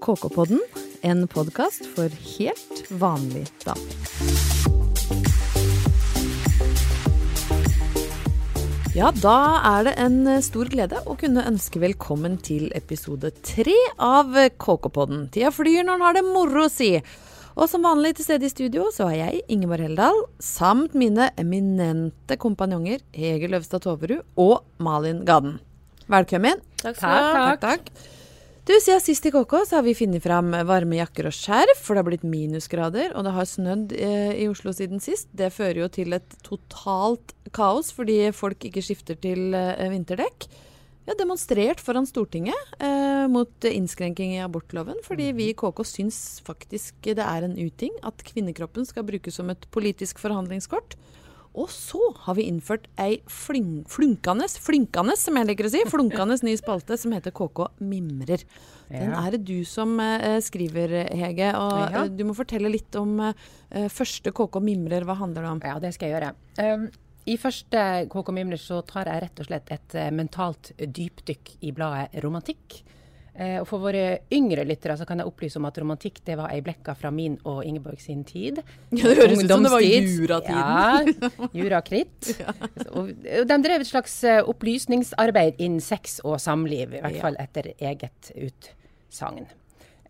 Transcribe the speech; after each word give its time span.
KK-podden, 0.00 0.60
en 1.04 1.26
podkast 1.28 1.84
for 1.94 2.08
helt 2.08 2.78
vanlig 2.88 3.42
damer. 3.60 3.96
Ja, 8.96 9.10
da 9.20 9.34
er 9.70 9.84
det 9.86 9.92
en 10.00 10.16
stor 10.42 10.70
glede 10.72 11.02
å 11.04 11.16
kunne 11.20 11.44
ønske 11.46 11.82
velkommen 11.82 12.38
til 12.40 12.70
episode 12.76 13.30
tre 13.44 13.76
av 14.00 14.32
KK-podden. 14.56 15.26
Tida 15.34 15.52
flyr 15.54 15.84
når 15.84 15.98
en 15.98 16.06
har 16.08 16.16
det 16.16 16.24
moro, 16.26 16.64
si. 16.72 16.94
Og 17.60 17.68
som 17.68 17.84
vanlig 17.84 18.14
til 18.16 18.26
stede 18.26 18.48
i 18.48 18.52
studio 18.52 18.86
så 18.94 19.10
er 19.10 19.18
jeg, 19.18 19.42
Ingeborg 19.52 19.84
Heldal, 19.84 20.22
samt 20.40 20.96
mine 20.96 21.28
eminente 21.40 22.38
kompanjonger 22.40 23.04
Hege 23.12 23.52
Løvstad 23.52 23.84
Toverud 23.84 24.24
og 24.40 24.64
Malin 24.80 25.26
Gaden. 25.28 25.58
Velkommen. 26.10 26.64
Takk 26.80 27.04
ha. 27.04 27.20
Takk, 27.36 27.68
takk. 27.68 28.18
Du, 28.70 28.76
Siden 28.78 29.00
sist 29.02 29.24
i 29.26 29.32
KK 29.34 29.52
så 29.66 29.80
har 29.80 29.82
vi 29.82 29.96
funnet 29.98 30.22
fram 30.22 30.52
varme 30.68 31.00
jakker 31.00 31.26
og 31.26 31.34
skjerf, 31.34 31.80
for 31.82 31.96
det 31.96 32.04
har 32.04 32.06
blitt 32.06 32.26
minusgrader, 32.30 33.08
og 33.18 33.24
det 33.26 33.32
har 33.34 33.48
snødd 33.50 33.94
eh, 33.98 34.30
i 34.38 34.44
Oslo 34.46 34.70
siden 34.70 35.02
sist. 35.02 35.26
Det 35.34 35.48
fører 35.50 35.80
jo 35.80 35.88
til 35.90 36.14
et 36.14 36.36
totalt 36.46 37.34
kaos 37.50 37.90
fordi 37.96 38.20
folk 38.30 38.62
ikke 38.68 38.84
skifter 38.86 39.18
til 39.18 39.56
eh, 39.58 39.90
vinterdekk. 39.90 40.46
Vi 41.02 41.10
har 41.10 41.18
demonstrert 41.18 41.82
foran 41.82 42.06
Stortinget 42.06 42.78
eh, 42.78 43.26
mot 43.32 43.66
innskrenking 43.66 44.36
i 44.36 44.44
abortloven, 44.44 45.02
fordi 45.02 45.32
vi 45.34 45.50
i 45.50 45.58
KK 45.58 45.82
syns 45.90 46.20
faktisk 46.46 47.10
det 47.10 47.26
er 47.26 47.48
en 47.48 47.58
uting 47.58 47.98
at 48.06 48.22
kvinnekroppen 48.22 48.86
skal 48.86 49.08
brukes 49.10 49.42
som 49.42 49.50
et 49.50 49.66
politisk 49.74 50.22
forhandlingskort. 50.22 50.94
Og 51.58 51.66
så 51.74 51.98
har 52.26 52.36
vi 52.38 52.44
innført 52.46 52.84
ei 53.02 53.16
flink, 53.26 53.88
flunkende, 53.90 54.46
flinkende, 54.62 55.16
som 55.18 55.34
jeg 55.34 55.48
liker 55.48 55.66
å 55.66 55.72
si, 55.72 55.80
flunkende 55.90 56.36
ny 56.46 56.52
spalte 56.60 56.94
som 57.00 57.10
heter 57.16 57.34
KK 57.34 57.64
Mimrer. 57.82 58.44
Den 58.90 59.12
er 59.18 59.34
det 59.34 59.40
du 59.48 59.64
som 59.66 59.96
eh, 60.02 60.38
skriver, 60.46 60.94
Hege. 61.10 61.50
Og 61.58 61.74
Ja. 61.90 62.04
eh, 62.04 62.08
du 62.14 62.22
må 62.28 62.36
fortelle 62.38 62.70
litt 62.70 62.94
om 63.00 63.18
eh, 63.20 63.88
første 63.90 64.30
KK 64.30 64.60
Mimrer. 64.62 65.02
Hva 65.08 65.18
handler 65.18 65.42
det 65.42 65.50
om? 65.56 65.62
Ja, 65.66 65.78
det 65.82 65.94
skal 65.94 66.08
jeg 66.10 66.20
gjøre. 66.20 66.32
Um, 66.62 66.86
I 67.26 67.36
første 67.36 67.82
KK 68.10 68.32
Mimler 68.32 68.58
så 68.62 68.80
tar 68.86 69.10
jeg 69.10 69.22
rett 69.26 69.42
og 69.42 69.50
slett 69.50 69.74
et 69.74 69.94
eh, 69.98 70.10
mentalt 70.14 70.70
dypdykk 70.78 71.56
i 71.66 71.74
bladet 71.74 72.22
Romantikk. 72.22 72.80
Eh, 73.34 73.60
og 73.60 73.66
For 73.70 73.78
våre 73.80 74.18
yngre 74.34 74.64
lyttere 74.66 74.96
så 74.98 75.06
kan 75.08 75.20
jeg 75.22 75.28
opplyse 75.30 75.56
om 75.60 75.64
at 75.68 75.78
romantikk 75.78 76.18
det 76.26 76.34
var 76.36 76.50
ei 76.52 76.60
blekka 76.66 76.96
fra 76.98 77.12
min 77.14 77.36
og 77.46 77.62
Ingeborg 77.64 78.00
sin 78.02 78.24
tid. 78.26 78.58
Ja, 78.90 79.04
det 79.06 79.16
høres 79.20 79.44
ut 79.44 79.48
som 79.52 79.62
det 79.64 79.70
var 79.72 79.84
juratiden. 79.84 80.58
Ja, 80.58 81.48
jurakritt. 81.54 82.32
Og 82.98 83.12
de 83.22 83.60
drev 83.62 83.80
et 83.84 83.88
slags 83.90 84.16
eh, 84.26 84.42
opplysningsarbeid 84.42 85.60
innen 85.62 85.80
sex 85.84 86.18
og 86.24 86.40
samliv, 86.42 86.92
i 86.98 87.00
hvert 87.04 87.16
Ja. 87.16 87.22
fall 87.22 87.38
etter 87.40 87.70
eget 87.78 88.32
utsagn. 88.34 89.46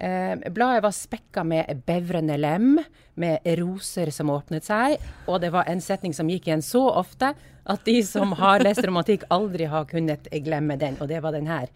Eh, 0.01 0.35
bladet 0.51 0.81
var 0.83 0.95
spekka 0.97 1.45
med 1.45 1.83
bevrende 1.87 2.39
lem, 2.41 2.79
med 3.21 3.45
roser 3.61 4.09
som 4.17 4.31
åpnet 4.33 4.65
seg, 4.65 4.97
og 5.29 5.43
det 5.43 5.51
var 5.53 5.69
en 5.69 5.83
setning 5.85 6.15
som 6.17 6.29
gikk 6.33 6.47
igjen 6.49 6.63
så 6.65 6.87
ofte 6.89 7.35
at 7.71 7.85
de 7.85 7.99
som 8.07 8.33
har 8.41 8.65
lest 8.65 8.81
romantikk, 8.87 9.27
aldri 9.31 9.67
har 9.69 9.85
kunnet 9.91 10.25
glemme 10.41 10.79
den, 10.81 10.97
og 11.05 11.11
det 11.13 11.21
var 11.23 11.37
den 11.37 11.47
her. 11.51 11.69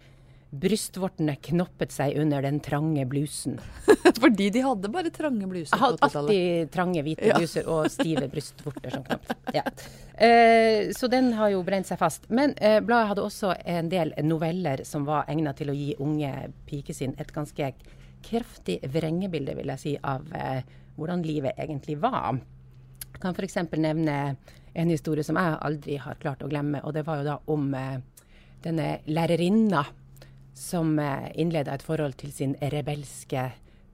Brystvortene 0.61 1.35
knoppet 1.49 1.91
seg 1.91 2.15
under 2.21 2.41
den 2.45 2.59
trange 2.63 3.03
blusen. 3.09 3.57
Fordi 4.21 4.47
de 4.55 4.61
hadde 4.63 4.89
bare 4.93 5.09
trange 5.13 5.47
bluser 5.49 5.77
Hadde 5.81 5.97
på 5.99 6.05
har 6.05 6.11
80-tallet. 6.13 6.29
alltid 6.29 6.71
trange 6.75 7.03
hvite 7.05 7.27
Ja. 7.31 7.37
bluser 7.41 7.67
og 7.71 7.89
stive 7.91 8.27
brystvorter 8.31 8.93
som 8.93 9.03
knapt. 9.07 9.33
Ja. 9.55 9.63
Eh, 10.15 10.91
så 10.95 11.09
den 11.11 11.33
har 11.35 11.51
jo 11.51 11.63
brent 11.67 11.89
seg 11.89 11.99
fast. 11.99 12.29
Men 12.29 12.53
eh, 12.61 12.79
bladet 12.85 13.09
hadde 13.11 13.25
også 13.25 13.51
en 13.65 13.89
del 13.91 14.13
noveller 14.23 14.85
som 14.87 15.05
var 15.09 15.25
egnet 15.31 15.57
til 15.59 15.73
å 15.73 15.75
gi 15.75 15.91
unge 15.99 16.31
pikesinn 16.69 17.17
et 17.19 17.33
ganske 17.35 17.73
kraftig 18.25 18.79
vrengebilde, 18.89 19.53
vil 19.59 19.73
jeg 19.75 19.81
si, 19.83 19.95
av 20.01 20.23
eh, 20.33 20.61
hvordan 20.95 21.25
livet 21.27 21.59
egentlig 21.61 21.97
var. 22.01 22.39
Jeg 23.11 23.21
kan 23.21 23.35
f.eks. 23.35 23.59
nevne 23.75 24.15
en 24.75 24.89
historie 24.91 25.23
som 25.23 25.37
jeg 25.39 25.59
aldri 25.63 25.99
har 26.03 26.17
klart 26.19 26.41
å 26.43 26.49
glemme, 26.51 26.81
og 26.83 26.95
det 26.95 27.05
var 27.07 27.21
jo 27.21 27.27
da 27.27 27.35
om 27.51 27.69
eh, 27.77 27.99
denne 28.65 28.95
lærerinna 29.07 29.83
som 30.55 30.97
eh, 30.99 31.29
innleda 31.35 31.75
et 31.75 31.85
forhold 31.85 32.15
til 32.19 32.31
sin 32.33 32.55
rebelske 32.73 33.49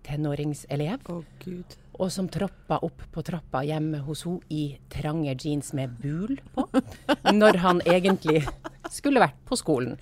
tenåringselev 0.05 1.09
Å, 1.11 1.19
Gud. 1.43 1.75
og 1.99 2.11
som 2.13 2.29
troppa 2.31 2.79
opp 2.85 3.03
på 3.13 3.23
trappa 3.25 3.63
hjemme 3.65 4.01
hos 4.05 4.23
henne 4.25 4.45
i 4.49 4.63
trange 4.93 5.35
jeans 5.35 5.73
med 5.77 5.97
bul 6.01 6.37
på, 6.55 6.67
når 7.41 7.61
han 7.65 7.81
egentlig 7.85 8.43
skulle 8.89 9.21
vært 9.23 9.41
på 9.49 9.57
skolen. 9.59 9.97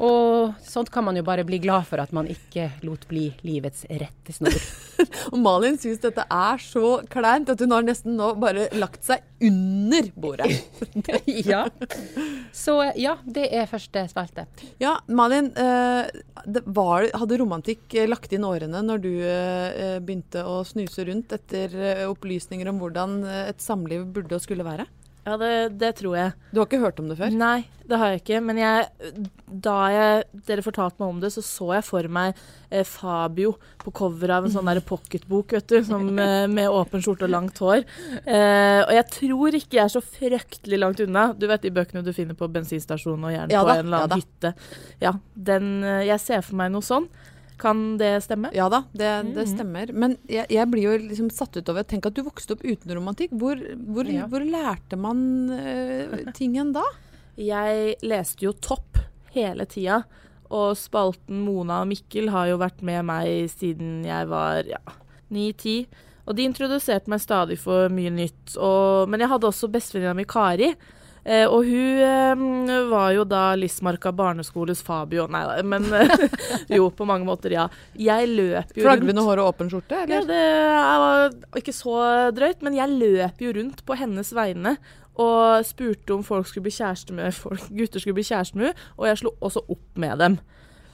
Og 0.00 0.54
sånt 0.64 0.88
kan 0.92 1.04
man 1.04 1.18
jo 1.18 1.24
bare 1.26 1.44
bli 1.44 1.58
glad 1.60 1.84
for 1.88 2.00
at 2.00 2.12
man 2.16 2.28
ikke 2.30 2.70
lot 2.86 3.02
bli 3.10 3.26
livets 3.44 3.84
rettesnor. 3.84 4.56
Og 5.32 5.36
Malin 5.40 5.76
syns 5.80 6.00
dette 6.00 6.24
er 6.24 6.62
så 6.64 7.00
kleint 7.12 7.52
at 7.52 7.60
hun 7.60 7.74
har 7.76 7.84
nesten 7.84 8.16
nå 8.16 8.32
bare 8.40 8.70
lagt 8.80 9.04
seg 9.04 9.24
under 9.44 10.08
bordet. 10.16 10.48
ja. 11.52 11.66
Så 12.56 12.78
ja, 12.96 13.18
det 13.24 13.48
er 13.56 13.68
første 13.70 14.06
spalte. 14.10 14.46
Ja, 14.80 14.96
Malin. 15.06 15.52
Eh, 15.52 16.08
var, 16.64 17.10
hadde 17.20 17.40
romantikk 17.42 17.92
eh, 17.94 18.08
lagt 18.08 18.32
inn 18.32 18.46
årene 18.48 18.80
når 18.84 19.04
du 19.04 19.12
eh, 19.20 19.98
begynte 20.00 20.46
å 20.48 20.62
snuse 20.64 21.04
rundt 21.08 21.36
etter 21.36 21.76
opplysninger 22.08 22.72
om 22.72 22.80
hvordan 22.80 23.20
et 23.44 23.60
samliv 23.60 24.08
burde 24.14 24.38
og 24.38 24.44
skulle 24.44 24.64
være? 24.64 24.88
Ja, 25.26 25.36
det, 25.36 25.52
det 25.80 25.90
tror 25.98 26.16
jeg. 26.16 26.32
Du 26.50 26.60
har 26.60 26.66
ikke 26.68 26.80
hørt 26.80 27.00
om 27.02 27.10
det 27.10 27.18
før? 27.18 27.34
Nei, 27.36 27.66
det 27.90 27.98
har 28.00 28.12
jeg 28.12 28.22
ikke. 28.22 28.38
Men 28.44 28.60
jeg, 28.60 28.86
da 29.66 29.74
jeg, 29.92 30.22
dere 30.48 30.64
fortalte 30.64 31.02
meg 31.02 31.12
om 31.12 31.18
det, 31.20 31.30
så 31.34 31.42
så 31.44 31.68
jeg 31.76 31.84
for 31.84 32.08
meg 32.12 32.38
eh, 32.70 32.86
Fabio 32.88 33.52
på 33.82 33.92
coveret 34.00 34.38
av 34.38 34.48
en 34.48 34.54
sånn 34.54 34.70
der 34.70 34.80
pocketbok, 34.86 35.52
vet 35.58 35.68
du, 35.68 35.78
som, 35.86 36.08
eh, 36.24 36.46
med 36.50 36.72
åpen 36.72 37.04
skjorte 37.04 37.28
og 37.28 37.34
langt 37.34 37.60
hår. 37.60 37.84
Eh, 38.24 38.80
og 38.86 38.94
jeg 38.96 39.06
tror 39.16 39.60
ikke 39.60 39.80
jeg 39.80 39.84
er 39.84 39.94
så 39.96 40.04
fryktelig 40.04 40.80
langt 40.80 41.04
unna. 41.04 41.30
Du 41.36 41.48
vet 41.50 41.66
de 41.66 41.74
bøkene 41.76 42.04
du 42.06 42.14
finner 42.16 42.38
på 42.38 42.48
bensinstasjonen 42.52 43.28
og 43.28 43.36
gjerne 43.36 43.56
Ja 43.56 43.64
på 43.66 43.72
da, 43.72 43.76
en 43.76 43.90
eller 43.90 44.06
annen 44.06 44.16
ja 44.16 44.22
hytte. 44.24 44.54
Ja, 45.04 45.14
den, 45.50 45.74
eh, 45.84 46.06
jeg 46.08 46.24
ser 46.24 46.46
for 46.46 46.60
meg 46.62 46.72
noe 46.72 46.86
sånn. 46.86 47.10
Kan 47.60 47.98
det 48.00 48.14
stemme? 48.24 48.48
Ja 48.56 48.70
da, 48.72 48.82
det, 48.96 49.10
det 49.34 49.44
Mhm. 49.44 49.50
stemmer. 49.52 49.92
Men 49.92 50.16
jeg, 50.26 50.46
jeg 50.48 50.70
blir 50.72 50.86
jo 50.88 50.94
liksom 51.04 51.28
satt 51.30 51.56
ut 51.60 51.68
over 51.68 51.84
Tenk 51.84 52.06
at 52.08 52.14
du 52.16 52.22
vokste 52.24 52.56
opp 52.56 52.64
uten 52.64 52.94
romantikk. 52.96 53.34
Hvor, 53.36 53.60
hvor, 53.76 54.08
Ja. 54.08 54.26
hvor 54.26 54.40
lærte 54.40 54.96
man 54.98 55.20
uh, 55.52 56.32
tingen 56.32 56.72
da? 56.72 56.82
Jeg 57.36 57.96
leste 58.02 58.42
jo 58.48 58.52
Topp 58.52 58.98
hele 59.34 59.66
tida. 59.68 60.02
Og 60.50 60.72
spalten 60.76 61.44
Mona 61.44 61.82
og 61.84 61.88
Mikkel 61.92 62.30
har 62.32 62.48
jo 62.50 62.56
vært 62.58 62.80
med 62.82 63.04
meg 63.06 63.50
siden 63.52 64.00
jeg 64.04 64.26
var 64.32 64.64
ja, 64.66 64.80
ni-ti. 65.30 65.86
Og 66.26 66.34
de 66.36 66.44
introduserte 66.48 67.08
meg 67.12 67.20
stadig 67.22 67.58
for 67.58 67.88
mye 67.92 68.10
nytt. 68.10 68.56
Og, 68.58 69.08
men 69.08 69.20
jeg 69.20 69.28
hadde 69.30 69.46
også 69.46 69.70
bestevenninna 69.70 70.14
mi 70.18 70.24
Kari. 70.24 70.72
Eh, 71.30 71.46
og 71.46 71.62
hun 71.62 72.70
eh, 72.70 72.88
var 72.90 73.12
jo 73.14 73.24
da 73.28 73.52
Lismarka 73.54 74.10
barneskoles 74.16 74.82
Fabio. 74.82 75.28
Nei 75.30 75.42
da, 75.46 75.58
men 75.62 75.86
eh, 75.94 76.14
jo, 76.76 76.88
på 76.90 77.06
mange 77.06 77.28
måter, 77.28 77.54
ja. 77.54 77.68
Jeg 77.94 78.30
løp 78.32 78.72
jo 78.74 78.82
rundt 78.82 78.88
Flagrende 78.88 79.26
hår 79.26 79.42
og 79.42 79.52
åpen 79.52 79.70
skjorte, 79.70 80.04
ja, 80.10 80.22
det 80.26 80.40
var 81.04 81.60
ikke 81.60 81.76
så 81.76 82.00
drøyt, 82.34 82.64
men 82.66 82.78
jeg 82.78 82.96
løp 82.96 83.44
jo 83.44 83.54
rundt 83.60 83.84
på 83.86 83.98
hennes 84.00 84.34
vegne 84.34 84.74
og 85.20 85.66
spurte 85.68 86.14
om 86.14 86.22
folk 86.24 86.48
skulle 86.48 86.66
bli 86.66 86.74
kjæreste 86.74 87.14
med 87.14 87.34
folk, 87.36 87.66
gutter 87.76 88.02
skulle 88.02 88.16
bli 88.16 88.24
kjæreste 88.24 88.56
med 88.58 88.70
henne, 88.70 88.88
og 88.96 89.10
jeg 89.10 89.20
slo 89.20 89.34
også 89.44 89.62
opp 89.68 90.00
med 90.00 90.22
dem. 90.22 90.38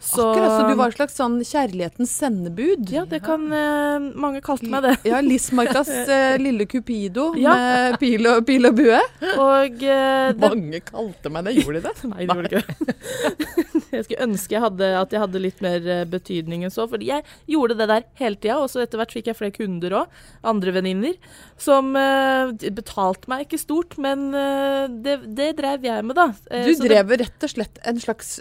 Så, 0.00 0.22
Akkurat, 0.30 0.52
så 0.60 0.68
du 0.68 0.74
var 0.78 0.92
et 0.92 0.98
slags 1.00 1.16
sånn 1.18 1.36
kjærlighetens 1.42 2.10
sendebud? 2.20 2.84
Ja, 2.94 3.02
det 3.10 3.18
kan 3.26 3.46
eh, 3.50 4.04
Mange 4.14 4.42
kaste 4.44 4.68
meg 4.70 4.84
det. 4.86 4.92
Ja, 5.08 5.18
Lismarkas 5.24 5.88
eh, 6.16 6.36
lille 6.38 6.66
Cupido 6.70 7.32
Ja. 7.40 7.56
med 7.58 7.98
pil 8.02 8.28
og, 8.30 8.44
pil 8.46 8.68
og 8.70 8.76
bue. 8.78 9.00
Og 9.34 9.82
eh, 9.82 10.28
det, 10.36 10.38
Mange 10.44 10.82
kalte 10.86 11.32
meg 11.34 11.48
det, 11.48 11.56
gjorde 11.58 11.80
de 11.80 11.88
det? 11.88 12.10
Nei, 12.12 12.28
det 12.28 12.36
gjorde 12.36 12.52
ikke 12.52 12.86
det. 12.86 13.65
Jeg 13.96 14.06
skulle 14.06 14.26
ønske 14.26 14.54
jeg 14.56 14.62
hadde, 14.64 14.88
at 15.00 15.14
jeg 15.14 15.22
hadde 15.22 15.42
litt 15.42 15.62
mer 15.64 15.88
eh, 15.96 16.04
betydning 16.10 16.64
enn 16.66 16.72
så. 16.74 16.86
Fordi 16.90 17.08
jeg 17.10 17.24
gjorde 17.50 17.76
det 17.80 17.88
der 17.90 18.06
hele 18.20 18.38
tida, 18.40 18.58
og 18.62 18.70
så 18.72 18.82
etter 18.84 19.00
hvert 19.00 19.14
fikk 19.16 19.30
jeg 19.30 19.38
flere 19.38 19.54
kunder 19.56 19.96
òg. 20.02 20.18
Andre 20.46 20.74
venninner. 20.76 21.16
Som 21.60 21.94
uh, 21.96 22.52
betalte 22.76 23.30
meg 23.32 23.46
ikke 23.46 23.60
stort, 23.62 23.96
men 24.02 24.28
uh, 24.36 24.84
det, 24.90 25.18
det 25.38 25.50
drev 25.60 25.86
jeg 25.88 26.04
med, 26.06 26.18
da. 26.18 26.28
Uh, 26.50 26.66
Du 26.68 26.72
så 26.74 26.84
det- 26.84 26.92
drev 26.92 27.16
rett 27.24 27.48
og 27.48 27.54
slett 27.56 27.80
en 27.86 28.02
slags 28.02 28.36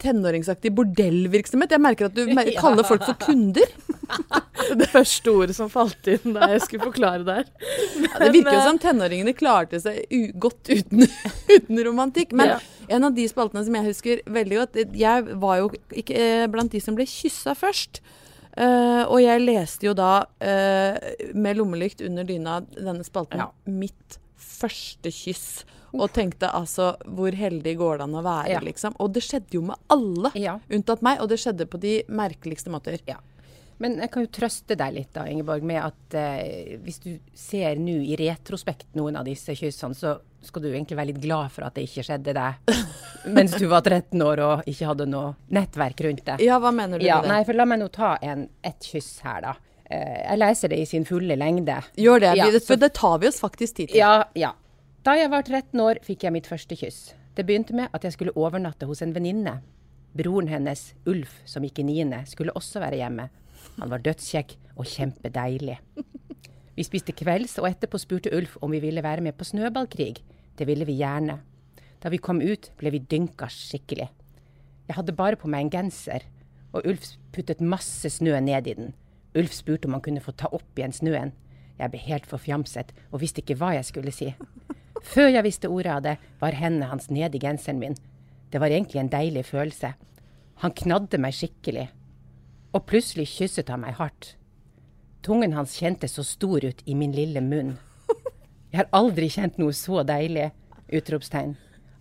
tenåringsaktig 0.00 0.70
bordellvirksomhet. 0.72 1.74
Jeg 1.74 1.82
merker 1.84 2.08
at 2.08 2.16
du 2.16 2.24
mer 2.32 2.48
kaller 2.62 2.86
folk 2.88 3.04
for 3.04 3.18
kunder. 3.20 3.68
det 4.80 4.88
første 4.92 5.32
ordet 5.32 5.56
som 5.56 5.70
falt 5.72 6.06
inn 6.12 6.34
da 6.36 6.48
jeg 6.52 6.62
skulle 6.66 6.88
forklare 6.90 7.24
der. 7.26 7.44
Men, 7.96 8.06
Ja, 8.10 8.18
det 8.24 8.32
virker 8.36 8.56
jo 8.58 8.62
som 8.68 8.78
tenåringene 8.82 9.34
klarte 9.36 9.80
seg 9.82 10.06
godt 10.40 10.70
uten, 10.70 11.06
uten 11.56 11.82
romantikk. 11.86 12.32
Men 12.32 12.54
Ja. 12.54 12.58
en 12.88 13.04
av 13.04 13.14
de 13.14 13.26
spaltene 13.30 13.64
som 13.64 13.74
jeg 13.74 13.84
husker 13.90 14.22
veldig 14.26 14.56
godt 14.62 14.80
Jeg 14.98 15.36
var 15.40 15.58
jo 15.62 15.70
ikke 15.92 16.16
eh, 16.16 16.46
blant 16.50 16.72
de 16.72 16.80
som 16.80 16.94
ble 16.98 17.06
kyssa 17.06 17.54
først. 17.58 18.00
Uh, 18.58 19.06
og 19.06 19.20
jeg 19.22 19.40
leste 19.44 19.86
jo 19.86 19.92
da 19.94 20.24
uh, 20.26 20.96
med 21.38 21.54
lommelykt 21.56 22.00
under 22.02 22.26
dyna 22.26 22.56
denne 22.74 23.04
spalten 23.06 23.38
Ja. 23.38 23.46
'Mitt 23.64 24.18
første 24.36 25.08
kyss'. 25.14 25.62
og 25.94 26.10
tenkte 26.14 26.50
altså 26.54 26.96
hvor 27.06 27.30
heldig 27.34 27.76
går 27.78 27.98
det 27.98 28.04
an 28.08 28.14
å 28.18 28.22
være, 28.22 28.48
Ja. 28.50 28.60
liksom. 28.60 28.94
Og 29.00 29.12
det 29.14 29.22
skjedde 29.22 29.54
jo 29.54 29.62
med 29.62 29.76
alle, 29.88 30.30
Ja. 30.34 30.58
unntatt 30.70 31.00
meg, 31.02 31.20
og 31.20 31.28
det 31.28 31.38
skjedde 31.38 31.66
på 31.66 31.80
de 31.80 32.02
merkeligste 32.08 32.70
måter. 32.70 32.98
Ja. 33.06 33.16
Men 33.80 33.96
jeg 34.02 34.10
kan 34.12 34.24
jo 34.26 34.28
trøste 34.36 34.76
deg 34.76 34.92
litt 34.92 35.12
da, 35.16 35.22
Ingeborg, 35.30 35.62
med 35.64 35.80
at 35.82 36.14
eh, 36.20 36.74
hvis 36.84 36.98
du 37.00 37.14
ser 37.34 37.78
nå 37.80 37.94
i 38.04 38.16
retrospekt 38.20 38.90
noen 38.98 39.16
av 39.16 39.24
disse 39.24 39.54
kyssene, 39.56 39.96
så 39.96 40.18
skal 40.44 40.62
du 40.62 40.68
egentlig 40.70 40.96
være 40.98 41.10
litt 41.14 41.20
glad 41.22 41.50
for 41.52 41.64
at 41.64 41.74
det 41.76 41.86
ikke 41.88 42.04
skjedde 42.04 42.32
deg 42.36 42.74
mens 43.36 43.52
du 43.60 43.66
var 43.68 43.82
13 43.84 44.20
år 44.24 44.40
og 44.44 44.68
ikke 44.70 44.86
hadde 44.88 45.06
noe 45.08 45.34
nettverk 45.52 46.00
rundt 46.06 46.22
deg. 46.28 46.44
Ja, 46.44 46.58
hva 46.60 46.70
mener 46.72 47.00
du 47.00 47.04
Ja, 47.08 47.18
med 47.20 47.28
det? 47.28 47.32
nei, 47.34 47.40
for 47.48 47.56
la 47.60 47.66
meg 47.68 47.80
nå 47.82 47.88
ta 47.92 48.14
en, 48.24 48.46
et 48.64 48.80
kyss 48.92 49.10
her, 49.24 49.40
da. 49.48 49.54
Eh, 49.90 50.20
jeg 50.28 50.38
leser 50.40 50.68
det 50.72 50.78
i 50.80 50.86
sin 50.92 51.04
fulle 51.08 51.36
lengde. 51.40 51.80
Gjør 51.96 52.20
det, 52.24 52.34
Ja, 52.36 52.46
vi- 52.52 52.60
så- 52.60 52.66
for 52.74 52.76
det 52.84 52.92
tar 52.94 53.18
vi 53.18 53.28
oss 53.32 53.40
faktisk 53.40 53.74
tid 53.80 53.88
til. 53.88 53.98
Ja, 53.98 54.24
ja. 54.34 54.52
Da 55.02 55.16
jeg 55.16 55.30
var 55.32 55.42
13 55.42 55.80
år, 55.80 56.00
fikk 56.04 56.24
jeg 56.28 56.32
mitt 56.32 56.46
første 56.46 56.76
kyss. 56.76 57.14
Det 57.34 57.46
begynte 57.48 57.72
med 57.72 57.88
at 57.96 58.02
jeg 58.04 58.12
skulle 58.12 58.32
overnatte 58.36 58.84
hos 58.86 59.00
en 59.02 59.12
venninne. 59.16 59.60
Broren 60.16 60.48
hennes, 60.48 60.92
Ulf, 61.06 61.38
som 61.48 61.62
gikk 61.64 61.78
i 61.80 61.84
niende, 61.88 62.26
skulle 62.28 62.52
også 62.52 62.80
være 62.82 62.98
hjemme. 63.00 63.28
Han 63.80 63.90
var 63.92 64.02
dødskjekk 64.04 64.56
og 64.76 64.88
kjempedeilig. 64.88 65.78
Vi 66.76 66.86
spiste 66.86 67.12
kvelds, 67.16 67.58
og 67.60 67.68
etterpå 67.68 67.98
spurte 68.00 68.32
Ulf 68.36 68.54
om 68.64 68.72
vi 68.72 68.78
ville 68.80 69.02
være 69.04 69.20
med 69.24 69.34
på 69.36 69.44
snøballkrig. 69.44 70.14
Det 70.56 70.66
ville 70.68 70.86
vi 70.88 70.94
gjerne. 70.96 71.34
Da 72.00 72.08
vi 72.08 72.20
kom 72.22 72.40
ut, 72.40 72.70
ble 72.80 72.92
vi 72.94 73.02
dynka 73.04 73.50
skikkelig. 73.52 74.06
Jeg 74.88 74.96
hadde 74.96 75.12
bare 75.12 75.36
på 75.36 75.50
meg 75.50 75.66
en 75.66 75.72
genser, 75.74 76.24
og 76.72 76.86
Ulf 76.88 77.18
puttet 77.34 77.60
masse 77.60 78.08
snø 78.14 78.38
ned 78.40 78.70
i 78.70 78.76
den. 78.78 78.94
Ulf 79.36 79.52
spurte 79.58 79.90
om 79.90 79.98
han 79.98 80.04
kunne 80.06 80.24
få 80.24 80.32
ta 80.32 80.48
opp 80.56 80.78
igjen 80.78 80.94
snøen. 80.96 81.34
Jeg 81.76 81.92
ble 81.92 82.00
helt 82.06 82.30
forfjamset 82.30 82.94
og 83.10 83.20
visste 83.20 83.44
ikke 83.44 83.58
hva 83.60 83.74
jeg 83.76 83.90
skulle 83.90 84.14
si. 84.14 84.32
Før 85.04 85.30
jeg 85.34 85.44
visste 85.44 85.68
ordet 85.68 85.92
av 85.98 86.02
det, 86.06 86.16
var 86.40 86.56
hendene 86.56 86.88
hans 86.90 87.10
nedi 87.12 87.40
genseren 87.42 87.80
min. 87.82 87.96
Det 88.52 88.60
var 88.60 88.72
egentlig 88.72 89.04
en 89.04 89.12
deilig 89.12 89.46
følelse. 89.52 89.94
Han 90.64 90.76
knadde 90.76 91.20
meg 91.20 91.36
skikkelig. 91.36 91.90
Og 92.70 92.84
plutselig 92.86 93.26
kysset 93.32 93.70
han 93.72 93.82
meg 93.82 93.96
hardt. 93.98 94.34
Tungen 95.26 95.52
hans 95.52 95.74
kjentes 95.76 96.14
så 96.16 96.24
stor 96.24 96.64
ut 96.64 96.82
i 96.86 96.94
min 96.94 97.12
lille 97.12 97.42
munn. 97.44 97.74
Jeg 98.70 98.84
har 98.84 98.92
aldri 98.94 99.26
kjent 99.28 99.58
noe 99.58 99.74
så 99.74 100.04
deilig! 100.06 100.52
Utropstegn. 100.94 101.56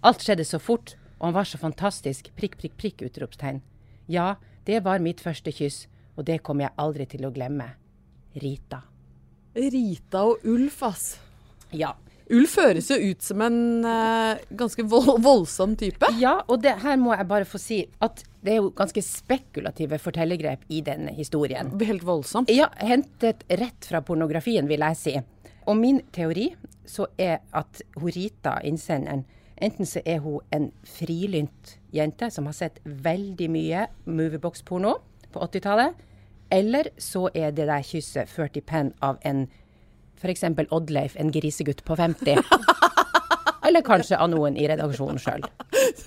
Alt 0.06 0.22
skjedde 0.24 0.46
så 0.46 0.60
fort, 0.62 0.94
og 1.18 1.30
han 1.30 1.36
var 1.36 1.50
så 1.50 1.58
fantastisk! 1.62 2.30
Prikk, 2.38 2.60
prikk, 2.62 2.76
prikk! 2.78 3.02
Utropstegn. 3.10 3.64
Ja, 4.06 4.36
det 4.70 4.84
var 4.86 5.02
mitt 5.02 5.22
første 5.22 5.52
kyss, 5.54 5.88
og 6.16 6.28
det 6.30 6.44
kommer 6.46 6.68
jeg 6.68 6.78
aldri 6.78 7.10
til 7.10 7.26
å 7.26 7.34
glemme. 7.34 7.72
Rita. 8.38 8.84
Rita 9.58 10.24
og 10.30 10.46
Ulf, 10.46 10.84
ass. 10.86 11.08
Ja. 11.74 11.96
Ulf 12.30 12.60
høres 12.62 12.92
jo 12.92 12.98
ut 13.10 13.24
som 13.26 13.42
en 13.42 13.56
uh, 13.82 14.38
ganske 14.54 14.84
vold, 14.86 15.16
voldsom 15.26 15.74
type. 15.80 16.12
Ja, 16.22 16.36
og 16.46 16.62
det, 16.62 16.76
her 16.84 17.00
må 17.02 17.16
jeg 17.16 17.26
bare 17.30 17.48
få 17.50 17.58
si 17.62 17.80
at 18.06 18.22
det 18.46 18.54
er 18.54 18.60
jo 18.62 18.70
ganske 18.76 19.02
spekulative 19.04 19.98
fortellergrep 20.00 20.68
i 20.70 20.84
denne 20.86 21.16
historien. 21.18 21.74
Helt 21.82 22.06
voldsomt. 22.06 22.52
Ja, 22.54 22.70
hentet 22.78 23.42
rett 23.50 23.88
fra 23.90 24.04
pornografien, 24.06 24.70
vil 24.70 24.86
jeg 24.86 25.00
si. 25.00 25.16
Og 25.66 25.78
min 25.78 26.04
teori 26.14 26.52
så 26.90 27.08
er 27.18 27.40
at 27.58 27.82
hun 27.98 28.14
Rita, 28.14 28.60
innsenderen, 28.66 29.26
enten 29.58 29.90
så 29.90 30.02
er 30.06 30.22
hun 30.24 30.46
en 30.56 30.70
frilynt 30.88 31.80
jente 31.94 32.30
som 32.32 32.46
har 32.50 32.56
sett 32.58 32.78
veldig 32.86 33.50
mye 33.52 33.88
moviebox-porno 34.06 34.96
på 35.34 35.42
80-tallet, 35.50 35.98
eller 36.54 36.90
så 36.98 37.28
er 37.34 37.52
det 37.54 37.68
der 37.70 37.86
kysset 37.86 38.30
ført 38.30 38.58
i 38.58 38.64
penn 38.66 38.94
av 39.06 39.20
en 39.26 39.48
f.eks. 40.22 40.44
Oddleif, 40.72 41.16
en 41.20 41.32
grisegutt 41.32 41.84
på 41.88 41.96
50. 41.98 42.38
Eller 43.70 43.84
kanskje 43.86 44.18
av 44.18 44.30
noen 44.32 44.56
i 44.58 44.66
redaksjonen 44.70 45.20
sjøl. 45.22 45.44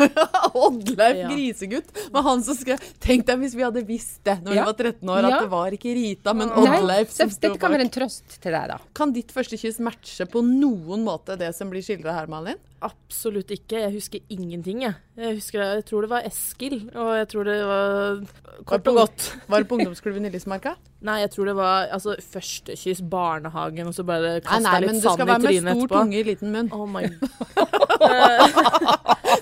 Oddleif 0.56 1.16
Ja. 1.20 1.28
Grisegutt 1.30 1.90
Men 2.12 2.24
han 2.26 2.40
som 2.44 2.56
skrev 2.58 2.80
Tenk 3.02 3.26
deg 3.28 3.38
hvis 3.42 3.54
vi 3.58 3.62
hadde 3.64 3.82
visst 3.86 4.22
det 4.26 4.38
når 4.42 4.54
Ja. 4.56 4.64
vi 4.64 4.70
var 4.72 4.78
13 4.92 5.10
år, 5.12 5.20
Ja. 5.22 5.28
at 5.36 5.44
det 5.44 5.50
var 5.52 5.76
ikke 5.76 5.94
Rita, 5.94 6.34
men 6.34 6.50
Oddleif 6.50 7.10
som 7.12 7.30
sto 7.30 7.36
bak. 7.36 7.52
Dette 7.52 7.60
kan 7.62 7.72
være 7.76 7.86
en 7.86 7.90
trøst 7.92 8.40
til 8.40 8.52
deg, 8.56 8.68
da. 8.72 8.78
Kan 8.94 9.12
ditt 9.12 9.30
første 9.32 9.58
kyss 9.60 9.78
matche 9.84 10.26
på 10.26 10.42
noen 10.44 11.04
måte 11.06 11.36
det 11.38 11.54
som 11.54 11.70
blir 11.70 11.82
skildra 11.84 12.14
her, 12.16 12.26
Malin? 12.26 12.56
Absolutt 12.82 13.50
ikke. 13.54 13.78
Jeg 13.78 13.92
husker 13.94 14.22
ingenting, 14.32 14.82
jeg. 14.82 14.94
Jeg, 15.16 15.36
husker, 15.38 15.62
jeg 15.62 15.84
tror 15.86 16.02
det 16.02 16.10
var 16.10 16.24
Eskil, 16.26 16.78
og 16.98 17.10
jeg 17.14 17.28
tror 17.30 17.46
det 17.46 17.58
var 17.68 18.22
kort 18.66 18.88
og 18.90 18.96
godt. 18.98 19.26
Var 19.46 19.62
det 19.62 19.68
på 19.70 19.78
ungdomsklubben 19.78 20.26
i 20.26 20.32
Lysmarka? 20.34 20.74
Nei, 21.06 21.20
jeg 21.22 21.30
tror 21.34 21.50
det 21.50 21.54
var 21.58 21.88
altså, 21.94 22.16
førstekyss, 22.32 23.02
barnehagen, 23.10 23.86
og 23.90 23.94
så 23.94 24.04
bare 24.06 24.20
Nei, 24.22 24.40
etterpå. 24.40 24.60
nei, 24.66 24.80
men 24.86 24.98
du 24.98 25.06
skal 25.06 25.30
være 25.30 25.54
med 25.62 25.78
stor 25.78 25.94
tunge 25.94 26.18
i 26.18 26.24
liten 26.26 26.52
munn. 26.54 26.72
Oh 26.74 26.86
my 26.90 27.06
God. 27.12 27.22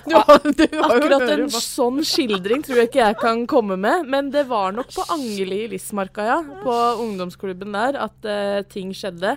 Du 0.05 0.15
har, 0.15 0.37
du 0.45 0.65
har 0.77 0.93
Akkurat 0.95 1.25
en 1.33 1.47
sånn 1.53 2.01
skildring 2.05 2.63
tror 2.65 2.81
jeg 2.81 2.89
ikke 2.89 3.01
jeg 3.03 3.17
kan 3.21 3.43
komme 3.49 3.77
med, 3.79 4.05
men 4.09 4.29
det 4.33 4.45
var 4.49 4.73
nok 4.75 4.91
på 4.93 5.05
Angeli 5.13 5.63
i 5.65 5.71
Lismarka, 5.73 6.25
ja. 6.27 6.39
På 6.63 6.75
ungdomsklubben 7.03 7.73
der 7.77 7.99
at 8.07 8.29
uh, 8.29 8.61
ting 8.69 8.93
skjedde. 8.97 9.35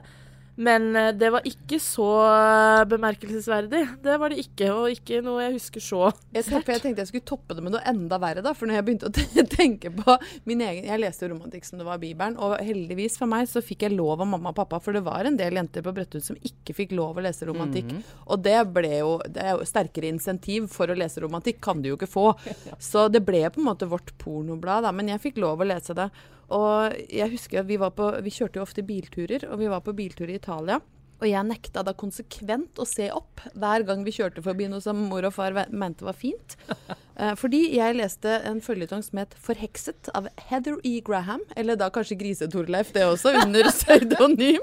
Men 0.56 0.97
eh, 0.97 1.11
det 1.19 1.31
var 1.35 1.47
ikke 1.49 1.81
så 1.83 2.09
eh, 2.29 2.85
bemerkelsesverdig. 2.91 3.83
Det 4.05 4.19
var 4.21 4.31
det 4.31 4.43
ikke, 4.45 4.71
og 4.71 4.93
ikke 4.93 5.21
noe 5.25 5.43
jeg 5.43 5.56
husker 5.56 5.83
så 5.83 6.03
Jeg, 6.35 6.47
jeg 6.47 6.83
tenkte 6.83 7.03
jeg 7.03 7.11
skulle 7.11 7.27
toppe 7.27 7.56
det 7.56 7.65
med 7.65 7.75
noe 7.75 7.83
enda 7.91 8.19
verre, 8.23 8.45
da. 8.45 8.55
For 8.55 8.71
når 8.71 8.79
jeg 8.79 8.87
begynte 8.89 9.11
å 9.11 9.47
tenke 9.56 9.91
på 9.95 10.17
min 10.49 10.62
egen 10.65 10.87
Jeg 10.87 11.03
leste 11.03 11.27
jo 11.27 11.33
romantikk 11.35 11.67
som 11.67 11.81
det 11.81 11.89
var 11.89 12.03
Bibelen, 12.03 12.39
og 12.39 12.56
heldigvis 12.62 13.19
for 13.21 13.31
meg 13.31 13.49
så 13.51 13.62
fikk 13.65 13.87
jeg 13.89 13.97
lov 13.97 14.23
av 14.23 14.31
mamma 14.31 14.53
og 14.53 14.59
pappa, 14.61 14.81
for 14.83 14.97
det 14.97 15.05
var 15.06 15.27
en 15.27 15.39
del 15.41 15.59
jenter 15.59 15.85
på 15.85 15.95
Bredtvet 15.97 16.27
som 16.27 16.39
ikke 16.39 16.77
fikk 16.77 16.95
lov 16.95 17.19
å 17.19 17.25
lese 17.27 17.49
romantikk. 17.49 17.91
Og 18.31 18.43
det 18.45 18.59
ble 18.75 18.93
jo 19.01 19.17
Det 19.25 19.43
er 19.43 19.55
jo 19.55 19.67
sterkere 19.67 20.11
insentiv 20.11 20.69
for 20.73 20.91
å 20.91 20.99
lese 20.99 21.23
romantikk, 21.25 21.61
kan 21.65 21.83
du 21.83 21.91
jo 21.91 21.99
ikke 21.99 22.11
få. 22.11 22.29
Så 22.91 23.09
det 23.12 23.25
ble 23.27 23.43
på 23.51 23.62
en 23.62 23.69
måte 23.73 23.91
vårt 23.91 24.15
pornoblad, 24.21 24.87
da. 24.87 24.95
Men 24.95 25.11
jeg 25.11 25.23
fikk 25.29 25.43
lov 25.43 25.62
å 25.62 25.69
lese 25.69 25.97
det. 25.97 26.09
Og 26.52 26.96
jeg 27.08 27.32
husker 27.32 27.62
at 27.62 27.69
vi 27.69 27.79
var 27.81 27.94
på 27.96 28.11
Vi 28.25 28.32
kjørte 28.35 28.61
jo 28.61 28.67
ofte 28.67 28.85
bilturer, 28.85 29.46
og 29.49 29.62
vi 29.62 29.70
var 29.70 29.85
på 29.85 29.94
biltur 29.96 30.29
i 30.29 30.37
Italia. 30.41 30.81
Og 31.23 31.31
jeg 31.31 31.46
nekta 31.46 31.85
da 31.87 31.94
konsekvent 31.96 32.81
å 32.82 32.87
se 32.88 33.06
opp 33.14 33.41
hver 33.55 33.85
gang 33.87 34.02
vi 34.05 34.12
kjørte 34.12 34.43
forbi 34.44 34.67
noe 34.69 34.82
som 34.85 34.99
mor 35.08 35.25
og 35.25 35.32
far 35.37 35.56
mente 35.70 36.06
var 36.06 36.19
fint. 36.19 36.58
Eh, 37.14 37.37
fordi 37.38 37.76
jeg 37.76 37.94
leste 37.94 38.26
en 38.43 38.56
føljetong 38.58 38.99
som 39.06 39.20
het 39.20 39.37
'Forhekset' 39.38 40.08
av 40.19 40.26
Heather 40.49 40.81
E. 40.82 40.99
Graham. 40.99 41.44
Eller 41.55 41.76
da 41.79 41.87
kanskje 41.87 42.19
Grise-Torleif, 42.19 42.91
det 42.91 43.05
også, 43.06 43.31
under 43.44 43.70
pseudonym. 43.70 44.58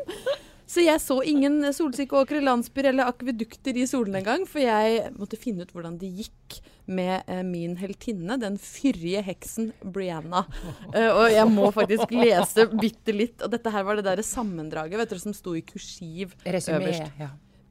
Så 0.71 0.85
jeg 0.85 1.01
så 1.03 1.17
ingen 1.27 1.65
solsikkeåkre, 1.75 2.39
landsbyer 2.45 2.93
eller 2.93 3.09
akvedukter 3.11 3.75
i 3.75 3.83
solen 3.89 4.15
engang, 4.21 4.45
for 4.47 4.63
jeg 4.63 5.09
måtte 5.17 5.39
finne 5.39 5.65
ut 5.65 5.73
hvordan 5.75 5.97
det 5.99 6.07
gikk 6.21 6.61
med 6.87 7.27
eh, 7.27 7.41
min 7.43 7.73
heltinne, 7.79 8.37
den 8.39 8.55
fyrige 8.61 9.23
heksen 9.27 9.71
Brianna. 9.83 10.45
Eh, 10.91 11.07
og 11.07 11.29
jeg 11.31 11.47
må 11.47 11.69
faktisk 11.71 12.11
lese 12.11 12.65
bitte 12.71 13.13
litt. 13.15 13.37
Og 13.45 13.51
dette 13.53 13.71
her 13.71 13.85
var 13.87 13.95
det 13.95 14.03
derre 14.03 14.25
sammendraget 14.25 14.99
vet 14.99 15.11
dere, 15.13 15.23
som 15.23 15.35
sto 15.35 15.53
i 15.55 15.61
kursiv 15.63 16.33
Resumé. 16.43 16.79
øverst. 16.81 17.19
Ja. 17.19 17.29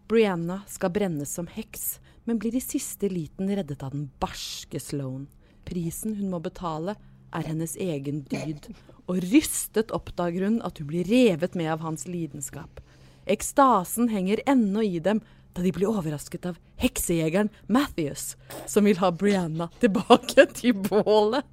Brianna 0.09 0.61
skal 0.71 0.93
brennes 0.95 1.33
som 1.37 1.49
heks, 1.53 1.99
men 2.25 2.41
blir 2.41 2.57
i 2.57 2.63
siste 2.65 3.11
liten 3.13 3.51
reddet 3.53 3.85
av 3.85 3.93
den 3.93 4.09
barske 4.23 4.81
Sloan. 4.81 5.27
Prisen 5.69 6.17
hun 6.17 6.33
må 6.33 6.41
betale, 6.43 6.97
er 7.37 7.49
hennes 7.49 7.77
egen 7.81 8.25
dyd. 8.31 8.71
Og 9.11 9.21
rystet 9.31 9.93
oppdager 9.95 10.49
hun 10.49 10.61
at 10.67 10.81
hun 10.81 10.89
blir 10.91 11.09
revet 11.09 11.57
med 11.59 11.71
av 11.73 11.85
hans 11.85 12.09
lidenskap. 12.09 12.81
Ekstasen 13.27 14.09
henger 14.13 14.43
ennå 14.49 14.85
i 14.87 14.99
dem 15.03 15.21
da 15.55 15.63
de 15.65 15.73
blir 15.75 15.91
overrasket 15.91 16.47
av 16.47 16.59
heksejegeren 16.81 17.51
Matthews, 17.67 18.37
som 18.71 18.87
vil 18.87 19.01
ha 19.03 19.11
Brianna 19.11 19.67
tilbake 19.83 20.47
til 20.61 20.77
bålet. 20.79 21.47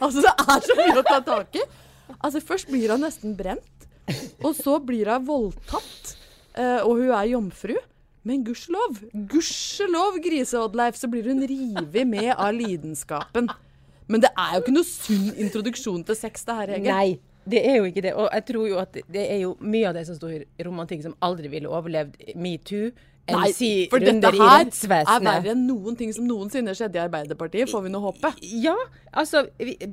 Altså, 0.00 0.22
det 0.24 0.32
er 0.32 0.64
så 0.64 0.76
mye 0.78 1.00
å 1.00 1.04
ta 1.06 1.20
tak 1.24 1.58
i. 1.60 1.64
Altså, 2.16 2.40
først 2.40 2.70
blir 2.72 2.92
hun 2.92 3.04
nesten 3.04 3.36
brent, 3.36 3.86
og 4.44 4.56
så 4.56 4.78
blir 4.80 5.10
hun 5.12 5.28
voldtatt. 5.28 6.16
Eh, 6.56 6.80
og 6.80 6.96
hun 7.02 7.12
er 7.12 7.28
jomfru. 7.34 7.76
Men 8.26 8.42
gudskjelov, 8.42 9.04
gudskjelov, 9.30 10.16
Grise-Oddleif, 10.24 10.96
så 10.98 11.06
blir 11.12 11.28
hun 11.30 11.44
revet 11.46 12.08
med 12.10 12.32
av 12.34 12.50
lidenskapen. 12.56 13.52
Men 14.10 14.22
det 14.22 14.32
er 14.34 14.56
jo 14.56 14.64
ikke 14.64 14.74
noe 14.74 14.88
sunn 14.88 15.28
introduksjon 15.44 16.02
til 16.08 16.18
sex, 16.18 16.42
det 16.46 16.56
her, 16.58 16.72
Hege. 16.74 16.90
Nei, 16.90 17.20
det 17.46 17.64
er 17.70 17.76
jo 17.80 17.84
ikke 17.90 18.02
det. 18.02 18.14
Og 18.18 18.28
jeg 18.32 18.46
tror 18.52 18.68
jo 18.68 18.78
at 18.82 18.96
det 19.06 19.26
er 19.30 19.42
jo 19.44 19.56
mye 19.60 19.88
av 19.90 19.94
det 19.98 20.06
som 20.08 20.16
står 20.18 20.38
i 20.40 20.64
romantikk 20.66 21.04
som 21.06 21.14
aldri 21.22 21.48
ville 21.52 21.70
overlevd 21.70 22.34
metoo. 22.36 22.90
Nei, 23.26 23.48
si 23.50 23.68
for 23.90 23.98
dette 23.98 24.28
her 24.38 24.68
er 24.68 25.22
verre 25.24 25.50
enn 25.50 25.64
noen 25.66 25.96
ting 25.98 26.12
som 26.14 26.28
noensinne 26.28 26.70
skjedde 26.78 26.94
i 26.94 27.00
Arbeiderpartiet, 27.02 27.66
får 27.72 27.82
vi 27.82 27.90
nå 27.90 27.98
håpe. 28.04 28.30
Ja, 28.62 28.76
altså 29.18 29.40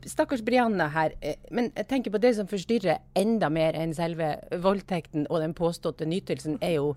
Stakkars 0.06 0.44
Brianna 0.46 0.86
her. 0.94 1.16
eh, 1.20 1.40
Men 1.50 1.72
jeg 1.76 1.88
tenker 1.90 2.14
på 2.14 2.22
det 2.22 2.36
som 2.38 2.46
forstyrrer 2.46 3.00
enda 3.18 3.50
mer 3.50 3.74
enn 3.74 3.96
selve 3.98 4.36
voldtekten 4.62 5.26
og 5.32 5.42
den 5.42 5.56
påståtte 5.58 6.06
nytelsen, 6.06 6.60
er 6.62 6.76
jo 6.78 6.96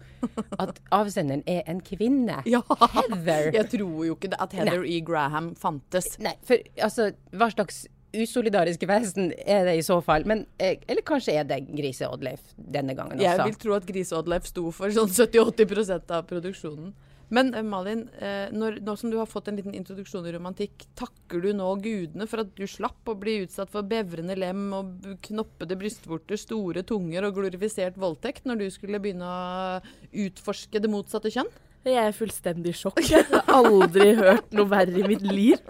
at 0.60 0.76
avsenderen 0.92 1.40
er 1.48 1.62
en 1.72 1.80
kvinne. 1.80 2.42
Ja. 2.52 2.60
Heather. 2.68 3.52
Jeg 3.56 3.70
tror 3.72 4.04
jo 4.04 4.14
ikke 4.20 4.36
at 4.38 4.52
Heather 4.52 4.84
E. 4.84 5.00
Graham 5.00 5.54
fantes. 5.56 6.18
Nei, 6.20 6.36
for 6.44 6.60
altså, 6.76 7.14
hva 7.32 7.48
slags 7.48 7.86
usolidariske 8.25 8.88
festen 8.88 9.32
er 9.44 9.66
det 9.68 9.76
i 9.80 9.85
så 9.87 9.99
fall? 10.04 10.26
Men, 10.28 10.46
eh, 10.58 10.78
eller 10.88 11.04
kanskje 11.06 11.35
er 11.40 11.49
det 11.49 11.62
Grise-Oddleif 11.68 12.54
denne 12.56 12.96
gangen 12.96 13.18
også? 13.18 13.26
Jeg 13.26 13.44
vil 13.44 13.58
tro 13.64 13.76
at 13.76 13.88
Grise-Oddleif 13.88 14.49
sto 14.50 14.70
for 14.75 14.94
sånn 14.94 15.12
70-80 15.12 16.16
av 16.16 16.26
produksjonen. 16.30 16.94
Men 17.28 17.50
eh, 17.54 17.64
Malin, 17.66 18.04
eh, 18.23 18.52
når, 18.54 18.78
nå 18.87 18.94
som 18.99 19.11
du 19.11 19.18
har 19.18 19.28
fått 19.28 19.50
en 19.50 19.58
liten 19.58 19.75
introduksjon 19.75 20.26
i 20.28 20.35
romantikk, 20.37 20.87
takker 20.99 21.42
du 21.42 21.50
nå 21.58 21.68
gudene 21.82 22.28
for 22.30 22.44
at 22.44 22.52
du 22.58 22.64
slapp 22.70 23.11
å 23.11 23.16
bli 23.18 23.40
utsatt 23.44 23.73
for 23.73 23.87
bevrende 23.87 24.37
lem 24.38 24.68
og 24.76 25.08
knoppede 25.26 25.78
brystvorter, 25.78 26.38
store 26.40 26.87
tunger 26.87 27.26
og 27.26 27.40
glorifisert 27.40 27.99
voldtekt 27.99 28.46
når 28.46 28.62
du 28.62 28.66
skulle 28.75 29.02
begynne 29.02 29.26
å 29.26 29.80
utforske 30.26 30.82
det 30.82 30.92
motsatte 30.92 31.32
kjønn? 31.35 31.50
Jeg 31.87 32.02
er 32.02 32.14
fullstendig 32.16 32.73
i 32.73 32.76
sjokk. 32.76 32.99
Jeg 33.07 33.23
har 33.31 33.47
aldri 33.55 34.09
hørt 34.19 34.50
noe 34.57 34.66
verre 34.71 34.99
i 34.99 35.07
mitt 35.07 35.23
liv. 35.23 35.61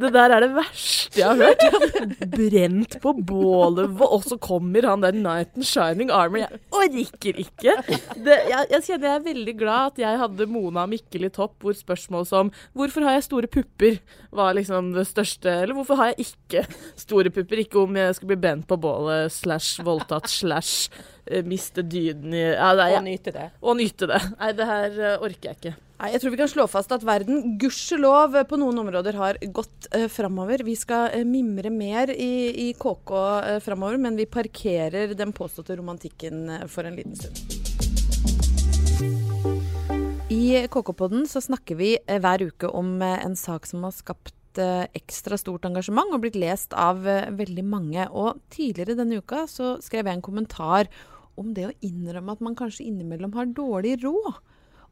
Det 0.00 0.10
der 0.14 0.32
er 0.34 0.42
det 0.42 0.50
verste 0.56 1.20
jeg 1.20 1.28
har 1.28 1.38
hørt. 1.38 2.16
Brent 2.32 2.96
på 3.02 3.12
bålet, 3.26 4.00
og 4.02 4.24
så 4.26 4.38
kommer 4.40 4.88
han 4.88 5.04
der 5.04 5.14
Night 5.14 5.54
and 5.54 5.66
Shining 5.66 6.10
Armor. 6.14 6.42
Jeg 6.42 6.60
orker 6.74 7.38
ikke. 7.44 7.76
Det, 8.16 8.38
jeg, 8.50 8.66
jeg 8.74 8.86
kjenner 8.86 9.10
jeg 9.10 9.20
er 9.20 9.26
veldig 9.28 9.54
glad 9.60 9.92
at 9.92 10.02
jeg 10.02 10.20
hadde 10.24 10.48
Mona 10.50 10.86
Mikkel 10.90 11.28
i 11.28 11.32
topp, 11.34 11.58
hvor 11.62 11.76
spørsmål 11.76 12.26
som 12.26 12.50
'Hvorfor 12.74 13.06
har 13.06 13.18
jeg 13.18 13.28
store 13.28 13.46
pupper?' 13.46 14.00
var 14.32 14.54
liksom 14.54 14.92
det 14.94 15.06
største. 15.06 15.50
Eller 15.62 15.74
'Hvorfor 15.74 15.96
har 15.96 16.12
jeg 16.12 16.26
ikke 16.26 16.66
store 16.96 17.30
pupper?' 17.30 17.62
Ikke 17.62 17.82
om 17.82 17.96
jeg 17.96 18.14
skulle 18.14 18.36
bli 18.36 18.42
brent 18.48 18.66
på 18.66 18.80
bålet 18.80 19.32
slash 19.32 19.84
voldtatt 19.84 20.28
slash 20.28 20.90
miste 21.46 21.84
dyden 21.86 22.34
i 22.34 22.42
ja, 22.42 22.72
det 22.76 22.86
er, 22.88 22.96
Og 22.98 23.04
nyte 23.06 23.32
det. 23.34 23.46
og 23.60 23.78
nyte 23.78 24.08
det. 24.10 24.20
Nei, 24.40 24.50
det 24.58 24.66
her 24.66 24.98
eh, 24.98 25.24
orker 25.26 25.50
jeg 25.50 25.58
ikke. 25.60 25.74
Nei, 26.00 26.10
Jeg 26.14 26.22
tror 26.22 26.32
vi 26.32 26.40
kan 26.40 26.48
slå 26.48 26.66
fast 26.72 26.92
at 26.96 27.04
verden 27.04 27.58
gudskjelov 27.60 28.38
eh, 28.40 28.46
på 28.48 28.58
noen 28.60 28.78
områder 28.82 29.18
har 29.20 29.40
gått 29.52 29.90
uh, 29.94 30.06
framover. 30.08 30.64
Vi 30.64 30.76
skal 30.80 31.12
uh, 31.12 31.24
mimre 31.28 31.70
mer 31.70 32.12
i, 32.14 32.32
i 32.68 32.72
KK 32.72 33.12
uh, 33.16 33.58
framover, 33.64 34.00
men 34.00 34.16
vi 34.16 34.26
parkerer 34.30 35.12
den 35.18 35.34
påståtte 35.36 35.76
romantikken 35.76 36.46
uh, 36.48 36.66
for 36.70 36.88
en 36.88 36.96
liten 36.96 37.16
stund. 37.20 37.60
I 40.30 40.66
KK-podden 40.70 41.26
så 41.26 41.40
snakker 41.42 41.74
vi 41.74 41.96
eh, 42.06 42.20
hver 42.22 42.44
uke 42.46 42.68
om 42.70 43.00
eh, 43.02 43.18
en 43.24 43.34
sak 43.36 43.66
som 43.66 43.82
har 43.82 43.90
skapt 43.96 44.34
eh, 44.58 44.86
ekstra 44.98 45.38
stort 45.38 45.66
engasjement 45.68 46.12
og 46.14 46.24
blitt 46.24 46.38
lest 46.38 46.74
av 46.74 47.06
eh, 47.08 47.30
veldig 47.36 47.64
mange. 47.66 48.06
Og 48.10 48.40
tidligere 48.52 48.98
denne 48.98 49.20
uka 49.20 49.44
så 49.50 49.76
skrev 49.84 50.08
jeg 50.08 50.18
en 50.18 50.24
kommentar 50.24 50.90
om 51.40 51.52
det 51.56 51.68
å 51.68 51.74
innrømme 51.86 52.34
at 52.34 52.44
man 52.44 52.56
kanskje 52.58 52.88
innimellom 52.88 53.34
har 53.36 53.52
dårlig 53.56 53.98
råd. 54.02 54.40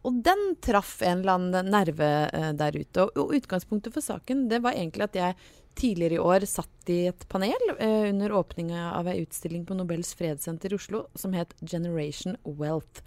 Og 0.07 0.21
den 0.25 0.45
traff 0.62 1.00
en 1.03 1.25
eller 1.25 1.35
annen 1.38 1.73
nerve 1.73 2.11
eh, 2.31 2.50
der 2.57 2.79
ute. 2.79 3.09
Og, 3.19 3.35
utgangspunktet 3.41 3.97
for 3.97 4.05
saken 4.05 4.47
det 4.53 4.62
var 4.65 4.79
egentlig 4.79 5.09
at 5.09 5.19
jeg 5.19 5.38
tidligere 5.79 6.19
i 6.19 6.23
år 6.23 6.47
satt 6.50 6.91
i 6.91 7.05
et 7.07 7.23
panel 7.31 7.69
under 7.79 8.33
åpninga 8.35 8.88
av 8.97 9.07
ei 9.07 9.21
utstilling 9.23 9.62
på 9.62 9.77
Nobels 9.79 10.11
fredssenter 10.19 10.73
i 10.75 10.79
Oslo 10.79 11.05
som 11.15 11.37
het 11.38 11.55
Generation 11.62 12.35
Wealth. 12.43 13.05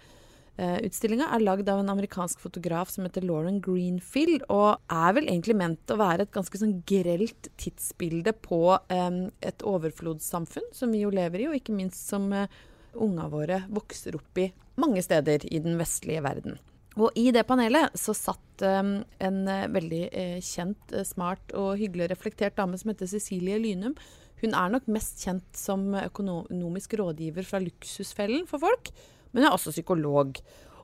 Uh, 0.60 0.78
Utstillinga 0.84 1.30
er 1.32 1.44
lagd 1.44 1.70
av 1.72 1.80
en 1.80 1.92
amerikansk 1.94 2.42
fotograf 2.42 2.90
som 2.92 3.06
heter 3.06 3.24
Lauren 3.24 3.60
Greenfield, 3.64 4.44
og 4.52 4.82
er 4.92 5.14
vel 5.16 5.30
egentlig 5.30 5.56
ment 5.56 5.92
å 5.94 6.00
være 6.00 6.26
et 6.26 6.34
ganske 6.34 6.60
sånn 6.60 6.82
grelt 6.88 7.48
tidsbilde 7.60 8.34
på 8.44 8.64
um, 8.76 9.22
et 9.40 9.64
overflodssamfunn 9.64 10.68
som 10.76 10.92
vi 10.92 11.06
jo 11.06 11.14
lever 11.14 11.44
i, 11.44 11.48
og 11.48 11.56
ikke 11.56 11.76
minst 11.76 12.04
som 12.12 12.28
uh, 12.36 12.44
unga 12.92 13.30
våre 13.32 13.62
vokser 13.72 14.18
opp 14.18 14.42
i 14.42 14.50
mange 14.80 15.02
steder 15.04 15.46
i 15.48 15.60
den 15.64 15.80
vestlige 15.80 16.22
verden. 16.24 16.60
Og 17.00 17.14
i 17.16 17.30
det 17.32 17.46
panelet 17.48 17.94
så 17.96 18.12
satt 18.16 18.64
um, 18.68 18.98
en 19.22 19.38
uh, 19.48 19.68
veldig 19.72 20.02
uh, 20.12 20.38
kjent, 20.44 20.92
eh, 20.92 21.06
smart 21.08 21.54
og 21.56 21.78
hyggelig 21.80 22.10
reflektert 22.12 22.58
dame 22.58 22.76
som 22.80 22.92
heter 22.92 23.08
Cecilie 23.08 23.56
Lynum. 23.62 23.96
Hun 24.42 24.56
er 24.58 24.74
nok 24.74 24.90
mest 24.92 25.22
kjent 25.24 25.56
som 25.56 25.94
økonomisk 25.96 26.98
rådgiver 27.00 27.46
fra 27.48 27.62
Luksusfellen 27.62 28.44
for 28.50 28.60
folk, 28.60 28.90
men 29.32 29.42
hun 29.42 29.48
er 29.50 29.56
også 29.56 29.74
psykolog. 29.74 30.38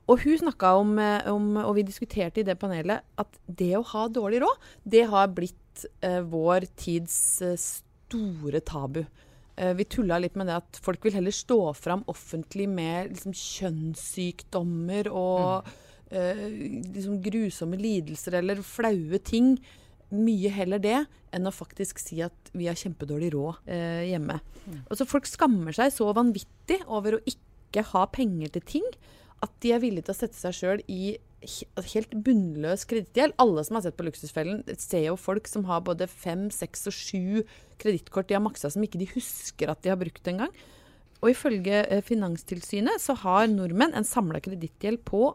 Og 0.09 0.23
hun 0.23 0.39
snakka 0.41 0.73
om, 0.81 0.95
eh, 0.99 1.29
om, 1.29 1.51
og 1.61 1.75
vi 1.77 1.85
diskuterte 1.85 2.41
i 2.41 2.47
det 2.47 2.57
panelet, 2.59 3.05
at 3.21 3.41
det 3.45 3.75
å 3.77 3.85
ha 3.93 4.07
dårlig 4.09 4.41
råd, 4.41 4.69
det 4.83 5.05
har 5.11 5.29
blitt 5.33 5.85
eh, 6.01 6.21
vår 6.25 6.65
tids 6.79 7.15
eh, 7.45 7.57
store 7.59 8.61
tabu. 8.65 9.03
Eh, 9.59 9.73
vi 9.77 9.85
tulla 9.85 10.17
litt 10.21 10.37
med 10.39 10.49
det 10.49 10.57
at 10.57 10.79
folk 10.81 11.03
vil 11.05 11.17
heller 11.19 11.35
stå 11.35 11.59
fram 11.77 12.05
offentlig 12.09 12.65
med 12.71 13.13
liksom, 13.13 13.35
kjønnssykdommer 13.35 15.11
og 15.11 15.69
eh, 16.09 16.45
liksom 16.95 17.19
grusomme 17.25 17.79
lidelser 17.79 18.39
eller 18.39 18.63
flaue 18.65 19.19
ting. 19.19 19.57
Mye 20.15 20.49
heller 20.49 20.81
det 20.81 21.03
enn 21.35 21.45
å 21.45 21.53
faktisk 21.53 21.99
si 22.01 22.21
at 22.25 22.53
vi 22.55 22.65
har 22.65 22.79
kjempedårlig 22.79 23.33
råd 23.35 23.69
eh, 23.69 24.07
hjemme. 24.09 24.39
så 24.89 25.05
folk 25.05 25.27
skammer 25.29 25.75
seg 25.75 25.93
så 25.93 26.07
vanvittig 26.17 26.79
over 26.87 27.19
å 27.19 27.21
ikke 27.27 27.48
ha 27.77 28.05
penger 28.09 28.49
til 28.55 28.65
ting 28.65 28.87
at 29.43 29.51
de 29.63 29.71
er 29.71 29.81
villige 29.83 30.07
til 30.07 30.15
å 30.15 30.19
sette 30.19 30.39
seg 30.39 30.55
sjøl 30.57 30.81
i 30.91 31.17
helt 31.93 32.15
bunnløs 32.25 32.83
kredittgjeld. 32.89 33.37
Alle 33.39 33.63
som 33.63 33.77
har 33.77 33.85
sett 33.85 33.95
på 33.95 34.03
Luksusfellen, 34.07 34.63
ser 34.75 35.05
jo 35.05 35.15
folk 35.19 35.47
som 35.47 35.63
har 35.69 35.85
både 35.85 36.09
fem, 36.11 36.49
seks 36.51 36.89
og 36.91 36.95
sju 36.95 37.45
kredittkort 37.79 38.27
de 38.27 38.35
har 38.35 38.43
maksa 38.43 38.71
som 38.73 38.83
ikke 38.83 38.99
de 38.99 39.07
husker 39.13 39.71
at 39.71 39.81
de 39.83 39.93
har 39.93 39.99
brukt 40.01 40.27
engang. 40.27 40.51
Og 41.19 41.31
ifølge 41.33 41.83
eh, 41.85 42.03
Finanstilsynet 42.05 42.99
så 43.03 43.15
har 43.23 43.47
nordmenn 43.51 43.95
en 43.95 44.07
samla 44.07 44.41
kredittgjeld 44.43 45.03
på, 45.07 45.33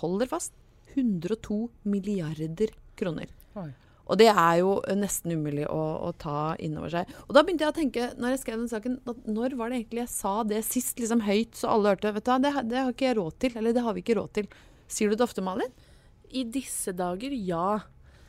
holder 0.00 0.30
fast, 0.32 0.56
102 0.94 1.66
milliarder 1.88 2.72
kroner. 2.98 3.30
Oi. 3.58 3.70
Og 4.04 4.18
det 4.20 4.28
er 4.28 4.58
jo 4.60 4.74
nesten 4.98 5.32
umulig 5.32 5.64
å, 5.70 5.80
å 6.04 6.10
ta 6.20 6.52
inn 6.60 6.76
over 6.76 6.92
seg. 6.92 7.14
Og 7.24 7.32
da 7.36 7.44
begynte 7.44 7.64
jeg 7.64 7.72
å 7.72 7.76
tenke, 7.78 8.10
når 8.20 8.34
jeg 8.34 8.42
skrev 8.42 8.60
den 8.60 8.70
saken, 8.72 8.98
når 9.24 9.56
var 9.56 9.72
det 9.72 9.80
egentlig 9.80 10.02
jeg 10.02 10.12
sa 10.12 10.34
det 10.48 10.60
sist, 10.66 10.98
liksom 11.00 11.24
høyt, 11.24 11.56
så 11.56 11.72
alle 11.72 11.94
hørte 11.94 12.12
Vet 12.18 12.26
du 12.26 12.32
hva, 12.34 12.38
det, 12.42 12.52
det 12.68 12.82
har 12.82 12.92
ikke 12.92 13.08
jeg 13.08 13.18
råd 13.20 13.40
til. 13.40 13.56
Eller 13.60 13.76
det 13.76 13.84
har 13.86 13.96
vi 13.96 14.04
ikke 14.04 14.18
råd 14.20 14.34
til. 14.40 14.50
Sier 14.92 15.10
du 15.10 15.16
det 15.16 15.24
ofte, 15.24 15.44
Malin? 15.44 15.72
I 16.34 16.44
disse 16.52 16.92
dager, 16.96 17.32
ja. 17.32 17.68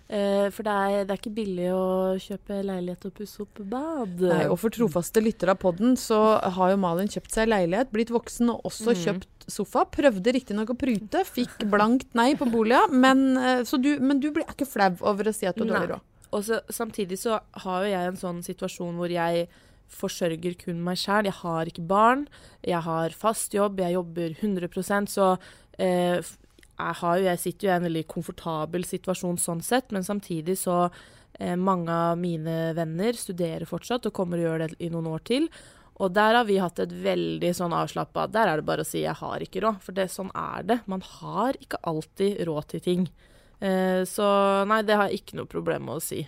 Eh, 0.06 0.48
for 0.54 0.62
det 0.68 0.74
er, 0.74 1.06
det 1.08 1.16
er 1.16 1.18
ikke 1.18 1.34
billig 1.34 1.70
å 1.74 1.86
kjøpe 2.22 2.60
leilighet 2.62 3.08
og 3.08 3.14
pusse 3.18 3.42
opp 3.42 3.62
bad. 3.72 4.20
Nei, 4.22 4.44
og 4.46 4.60
for 4.62 4.74
trofaste 4.74 5.24
lyttere 5.24 5.56
av 5.56 5.62
podden, 5.64 5.96
så 5.98 6.20
har 6.58 6.74
jo 6.74 6.82
Malin 6.82 7.10
kjøpt 7.10 7.34
seg 7.34 7.50
leilighet, 7.50 7.90
blitt 7.94 8.14
voksen 8.14 8.54
og 8.54 8.68
også 8.70 8.94
mm. 8.94 9.00
kjøpt 9.02 9.48
sofa. 9.50 9.88
Prøvde 9.90 10.36
riktignok 10.38 10.76
å 10.76 10.78
prute, 10.78 11.26
fikk 11.26 11.66
blankt 11.72 12.14
nei 12.18 12.34
på 12.38 12.48
boliga, 12.54 12.86
men, 12.94 13.32
eh, 13.42 13.64
så 13.66 13.82
du, 13.82 13.96
men 13.98 14.22
du 14.22 14.30
blir, 14.36 14.46
ikke 14.46 14.70
flau 14.70 14.94
over 15.02 15.32
å 15.32 15.36
si 15.36 15.50
at 15.50 15.58
du 15.58 15.66
har 15.66 15.74
dårlig 15.74 15.96
råd? 15.96 16.12
Og 16.36 16.44
så, 16.46 16.62
samtidig 16.74 17.18
så 17.22 17.40
har 17.66 17.86
jo 17.86 17.94
jeg 17.96 18.12
en 18.12 18.20
sånn 18.20 18.46
situasjon 18.46 18.98
hvor 19.00 19.10
jeg 19.10 19.48
forsørger 19.96 20.56
kun 20.60 20.82
meg 20.86 21.00
sjæl. 21.00 21.30
Jeg 21.30 21.40
har 21.42 21.70
ikke 21.70 21.86
barn, 21.88 22.26
jeg 22.66 22.82
har 22.86 23.14
fast 23.18 23.54
jobb, 23.56 23.82
jeg 23.82 23.98
jobber 23.98 24.34
100% 24.38 25.14
så 25.14 25.36
eh, 25.82 26.22
jeg, 26.75 26.96
har 27.01 27.20
jo, 27.20 27.27
jeg 27.29 27.41
sitter 27.41 27.67
jo 27.67 27.72
i 27.72 27.75
en 27.75 27.88
veldig 27.88 28.05
komfortabel 28.12 28.86
situasjon 28.88 29.39
sånn 29.41 29.63
sett, 29.63 29.94
men 29.96 30.03
samtidig 30.03 30.58
så 30.60 30.89
eh, 31.39 31.55
Mange 31.55 31.91
av 31.91 32.20
mine 32.20 32.74
venner 32.77 33.17
studerer 33.20 33.67
fortsatt 33.70 34.10
og 34.10 34.15
kommer 34.15 34.39
og 34.39 34.48
gjør 34.48 34.65
det 34.65 34.70
i 34.84 34.91
noen 34.91 35.10
år 35.13 35.24
til. 35.27 35.50
Og 36.03 36.12
der 36.12 36.36
har 36.36 36.48
vi 36.48 36.58
hatt 36.60 36.79
et 36.84 36.91
veldig 36.91 37.53
sånn 37.55 37.74
avslappa 37.75 38.25
Der 38.27 38.50
er 38.51 38.60
det 38.60 38.67
bare 38.67 38.84
å 38.84 38.88
si 38.88 39.03
'jeg 39.05 39.15
har 39.15 39.39
ikke 39.39 39.62
råd', 39.63 39.82
for 39.82 39.94
det, 39.94 40.10
sånn 40.12 40.32
er 40.36 40.63
det. 40.63 40.79
Man 40.88 41.01
har 41.01 41.53
ikke 41.53 41.79
alltid 41.84 42.44
råd 42.48 42.67
til 42.67 42.79
ting. 42.79 43.10
Eh, 43.62 44.03
så 44.03 44.67
nei, 44.67 44.82
det 44.82 44.96
har 44.96 45.08
jeg 45.08 45.22
ikke 45.22 45.38
noe 45.38 45.48
problem 45.48 45.86
med 45.86 45.96
å 45.96 46.01
si. 46.03 46.27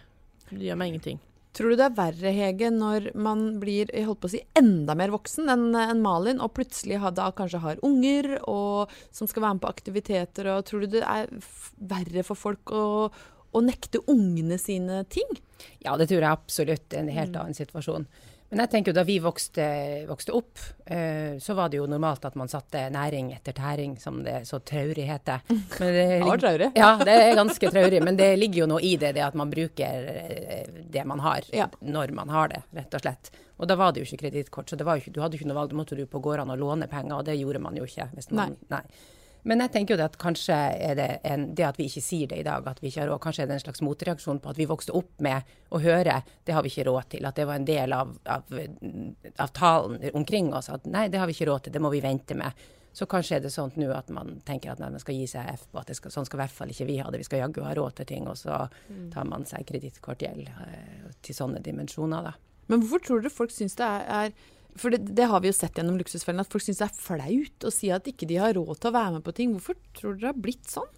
Det 0.50 0.64
gjør 0.64 0.78
meg 0.78 0.94
ingenting. 0.94 1.20
Tror 1.58 1.74
du 1.74 1.80
det 1.80 1.88
er 1.88 1.96
verre, 1.98 2.32
Hege, 2.36 2.70
når 2.70 3.08
man 3.18 3.40
blir 3.62 3.90
jeg 3.90 4.06
holdt 4.06 4.20
på 4.22 4.30
å 4.30 4.34
si, 4.36 4.44
enda 4.60 4.94
mer 4.98 5.10
voksen 5.10 5.50
enn 5.50 5.72
en 5.74 6.04
Malin, 6.04 6.38
og 6.44 6.52
plutselig 6.54 7.00
har, 7.02 7.16
da 7.18 7.32
kanskje 7.34 7.64
har 7.64 7.82
unger 7.88 8.36
og, 8.44 8.94
som 9.10 9.26
skal 9.30 9.42
være 9.48 9.58
med 9.58 9.64
på 9.66 9.72
aktiviteter? 9.72 10.52
og 10.54 10.68
Tror 10.70 10.86
du 10.86 10.92
det 11.00 11.02
er 11.02 11.34
verre 11.82 12.22
for 12.28 12.38
folk 12.38 12.70
å, 12.70 12.86
å 13.58 13.64
nekte 13.66 14.04
ungene 14.06 14.60
sine 14.62 15.02
ting? 15.10 15.26
Ja, 15.82 15.98
det 15.98 16.12
tror 16.12 16.22
jeg 16.22 16.30
absolutt 16.30 16.94
en 16.94 17.10
helt 17.10 17.34
Mm. 17.34 17.42
annen 17.42 17.58
situasjon. 17.58 18.06
Men 18.50 18.62
jeg 18.64 18.70
tenker 18.72 18.94
jo 18.94 18.96
da 18.96 19.04
vi 19.04 19.18
vokste, 19.20 19.64
vokste 20.08 20.32
opp, 20.38 20.60
eh, 20.86 21.36
så 21.44 21.56
var 21.58 21.68
det 21.70 21.82
jo 21.82 21.88
normalt 21.92 22.24
at 22.30 22.36
man 22.40 22.48
satte 22.48 22.86
næring 22.96 23.34
etter 23.36 23.52
tæring, 23.58 23.98
som 24.00 24.22
det 24.24 24.38
så 24.48 24.62
traurig 24.64 25.04
heter. 25.10 25.42
Men 25.50 25.92
det, 25.98 26.06
traurig. 26.46 26.70
Ja, 26.80 26.94
det 27.04 27.16
er 27.26 27.36
ganske 27.36 27.72
traurig. 27.74 28.00
Men 28.08 28.16
det 28.20 28.30
ligger 28.40 28.64
jo 28.64 28.70
noe 28.72 28.80
i 28.88 28.94
det, 29.02 29.12
det 29.18 29.26
at 29.26 29.36
man 29.36 29.52
bruker 29.52 30.08
eh, 30.14 30.64
det 30.96 31.04
man 31.06 31.20
har, 31.26 31.44
Ja. 31.52 31.68
når 31.84 32.16
man 32.16 32.32
har 32.32 32.48
det, 32.56 32.64
rett 32.80 32.96
og 32.96 33.04
slett. 33.04 33.32
Og 33.58 33.68
da 33.68 33.76
var 33.76 33.92
det 33.92 34.04
jo 34.06 34.08
ikke 34.08 34.24
kredittkort, 34.24 34.70
så 34.72 34.80
det 34.80 34.86
var 34.88 34.96
jo 34.96 35.04
ikke, 35.04 35.16
du 35.18 35.22
hadde 35.26 35.36
jo 35.36 35.42
ikke 35.44 35.52
noe 35.52 35.60
valg. 35.60 35.72
Da 35.76 35.82
måtte 35.82 35.98
du 36.00 36.06
på 36.08 36.24
gårdene 36.24 36.56
og 36.56 36.62
låne 36.64 36.88
penger, 36.88 37.18
og 37.20 37.28
det 37.28 37.36
gjorde 37.42 37.60
man 37.68 37.76
jo 37.76 37.84
ikke. 37.90 38.08
Hvis 38.16 38.32
man, 38.32 38.56
nei. 38.72 38.84
Men 39.48 39.64
jeg 39.64 39.72
tenker 39.72 39.96
jo 39.96 40.00
det 40.02 40.08
at 40.10 40.18
kanskje 40.20 40.56
er 40.56 40.96
det 41.00 41.08
en, 41.28 41.46
det 41.56 41.64
at 41.64 41.78
vi 41.80 41.88
ikke 41.88 42.04
sier 42.04 42.28
det 42.28 42.42
i 42.42 42.46
dag, 42.48 42.66
at 42.68 42.82
vi 42.84 42.90
ikke 42.92 43.06
har 43.06 43.12
råd, 43.14 43.22
kanskje 43.24 43.46
er 43.46 43.50
det 43.50 43.56
en 43.56 43.64
slags 43.64 43.84
motreaksjon 43.86 44.42
på 44.44 44.52
at 44.52 44.60
vi 44.60 44.68
vokste 44.68 44.96
opp 44.98 45.14
med 45.24 45.54
å 45.72 45.80
høre 45.84 46.18
det 46.44 46.56
har 46.56 46.66
vi 46.66 46.72
ikke 46.74 46.88
råd 46.90 47.12
til. 47.14 47.28
At 47.30 47.40
det 47.40 47.46
var 47.48 47.62
en 47.62 47.68
del 47.68 47.96
av, 47.96 48.12
av, 48.28 48.58
av 49.40 49.54
talen 49.56 50.04
omkring 50.20 50.52
oss 50.58 50.68
at 50.74 50.88
nei, 50.92 51.08
det 51.14 51.22
har 51.22 51.30
vi 51.30 51.38
ikke 51.38 51.48
råd 51.48 51.68
til, 51.68 51.78
det 51.78 51.84
må 51.84 51.94
vi 51.94 52.04
vente 52.04 52.36
med. 52.36 52.68
Så 52.98 53.06
kanskje 53.06 53.38
er 53.38 53.46
det 53.46 53.54
sånn 53.54 53.72
nå 53.78 53.88
at 53.94 54.10
man 54.12 54.40
tenker 54.48 54.74
at 54.74 54.82
nei, 54.82 54.90
man 54.90 55.02
skal 55.04 55.16
gi 55.16 55.28
seg 55.30 55.48
F 55.54 55.68
på 55.72 55.80
at 55.80 55.92
det 55.92 55.96
skal, 56.00 56.12
sånn 56.12 56.26
skal 56.28 56.40
i 56.40 56.44
hvert 56.44 56.56
fall 56.58 56.74
ikke 56.74 56.88
vi 56.90 56.98
ha 56.98 57.12
det. 57.14 57.22
Vi 57.22 57.28
skal 57.30 57.44
jaggu 57.46 57.62
ha 57.64 57.76
råd 57.78 58.00
til 58.00 58.10
ting, 58.10 58.28
og 58.28 58.40
så 58.40 58.64
tar 59.14 59.28
man 59.30 59.46
seg 59.46 59.68
kredittkortgjeld 59.70 60.50
eh, 60.50 61.10
til 61.22 61.38
sånne 61.38 61.62
dimensjoner, 61.64 62.32
da. 62.32 62.34
Men 62.68 62.82
hvorfor 62.82 63.04
tror 63.06 63.22
dere 63.24 63.32
folk 63.32 63.54
syns 63.54 63.78
det 63.80 63.86
er, 63.86 64.08
er 64.26 64.57
For 64.78 64.94
det, 64.94 65.16
det 65.18 65.28
har 65.32 65.42
vi 65.42 65.50
jo 65.50 65.58
sett 65.58 65.80
gjennom 65.80 65.98
Luksusfellen, 66.00 66.44
at 66.44 66.52
folk 66.52 66.66
syns 66.66 66.82
det 66.82 66.88
er 66.88 67.02
flaut 67.02 67.68
å 67.68 67.74
si 67.74 67.90
at 67.94 68.08
ikke 68.10 68.28
de 68.30 68.40
har 68.42 68.56
råd 68.58 68.78
til 68.78 68.92
å 68.92 68.96
være 68.98 69.18
med 69.18 69.26
på 69.26 69.34
ting. 69.38 69.54
Hvorfor 69.56 69.78
tror 69.98 70.16
dere 70.16 70.22
det 70.22 70.32
har 70.32 70.42
blitt 70.48 70.72
sånn? 70.72 70.90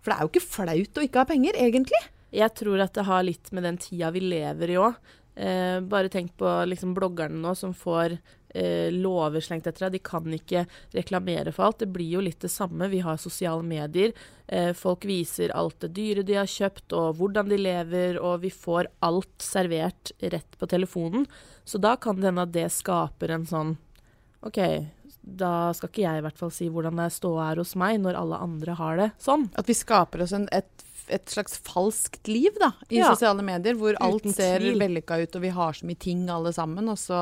For 0.00 0.12
det 0.12 0.16
er 0.16 0.24
jo 0.24 0.32
ikke 0.32 0.46
flaut 0.46 1.00
å 1.00 1.04
ikke 1.04 1.22
ha 1.22 1.28
penger, 1.28 1.58
egentlig. 1.60 2.02
Jeg 2.34 2.54
tror 2.56 2.82
at 2.84 2.94
det 2.96 3.06
har 3.08 3.24
litt 3.26 3.50
med 3.56 3.66
den 3.66 3.80
tida 3.82 4.12
vi 4.14 4.22
lever 4.22 4.72
i 4.72 4.78
òg. 4.80 5.00
Eh, 5.40 5.78
bare 5.86 6.10
tenk 6.12 6.36
på 6.38 6.52
liksom 6.68 6.94
bloggerne 6.96 7.40
nå 7.42 7.54
som 7.58 7.74
får 7.76 8.18
eh, 8.54 8.90
lover 8.92 9.40
slengt 9.40 9.66
etter 9.66 9.86
deg. 9.86 9.92
De 9.98 10.02
kan 10.10 10.24
ikke 10.36 10.66
reklamere 10.96 11.52
for 11.52 11.68
alt. 11.68 11.78
Det 11.82 11.88
blir 11.94 12.10
jo 12.16 12.20
litt 12.24 12.40
det 12.40 12.50
samme. 12.52 12.88
Vi 12.92 13.00
har 13.04 13.16
sosiale 13.20 13.62
medier. 13.66 14.12
Eh, 14.48 14.72
folk 14.74 15.04
viser 15.08 15.52
alt 15.56 15.78
det 15.80 15.92
dyre 15.96 16.22
de 16.26 16.34
har 16.40 16.46
kjøpt, 16.50 16.92
og 16.92 17.16
hvordan 17.20 17.48
de 17.52 17.58
lever, 17.60 18.18
og 18.20 18.40
vi 18.42 18.50
får 18.50 18.88
alt 19.06 19.36
servert 19.44 20.12
rett 20.22 20.58
på 20.58 20.66
telefonen. 20.70 21.26
Så 21.64 21.78
da 21.78 21.96
kan 21.96 22.16
det 22.18 22.30
hende 22.32 22.42
at 22.48 22.52
det 22.56 22.68
skaper 22.74 23.30
en 23.36 23.46
sånn 23.46 23.76
OK, 24.42 24.56
da 25.20 25.70
skal 25.76 25.90
ikke 25.90 26.02
jeg 26.06 26.18
i 26.18 26.22
hvert 26.24 26.38
fall 26.40 26.50
si 26.54 26.68
hvordan 26.72 26.96
det 26.96 27.10
ståa 27.12 27.50
her 27.50 27.58
hos 27.60 27.74
meg, 27.78 27.98
når 28.00 28.16
alle 28.16 28.38
andre 28.40 28.76
har 28.78 28.96
det 28.96 29.10
sånn. 29.20 29.50
At 29.60 29.68
vi 29.68 29.76
skaper 29.76 30.22
oss 30.24 30.32
en, 30.32 30.46
et, 30.56 30.84
et 31.12 31.28
slags 31.28 31.58
falskt 31.66 32.26
liv 32.30 32.56
da, 32.58 32.72
i 32.88 33.02
Ja. 33.02 33.10
sosiale 33.12 33.44
medier, 33.44 33.76
hvor 33.76 33.98
alt 34.00 34.24
ser 34.32 34.64
vellykka 34.80 35.20
ut, 35.20 35.36
og 35.36 35.44
vi 35.44 35.52
har 35.52 35.76
så 35.76 35.84
mye 35.86 36.00
ting 36.00 36.24
alle 36.32 36.54
sammen, 36.56 36.88
og 36.88 36.96
så 36.98 37.20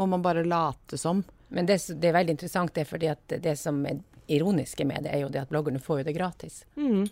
må 0.00 0.06
man 0.06 0.22
bare 0.22 0.44
late 0.44 0.98
som. 0.98 1.22
Men 1.52 1.66
det, 1.68 1.80
det 2.00 2.08
er 2.08 2.16
veldig 2.16 2.36
interessant, 2.36 2.74
det, 2.74 2.86
fordi 2.88 3.10
at 3.12 3.34
det 3.42 3.56
som 3.60 3.82
er 3.86 4.00
ironiske 4.32 4.84
med 4.88 5.04
det, 5.04 5.12
er 5.12 5.24
jo 5.26 5.32
det 5.32 5.42
at 5.42 5.50
bloggerne 5.50 5.82
får 5.82 6.00
jo 6.00 6.06
det 6.08 6.14
gratis. 6.16 6.62
Mm. 6.76 7.04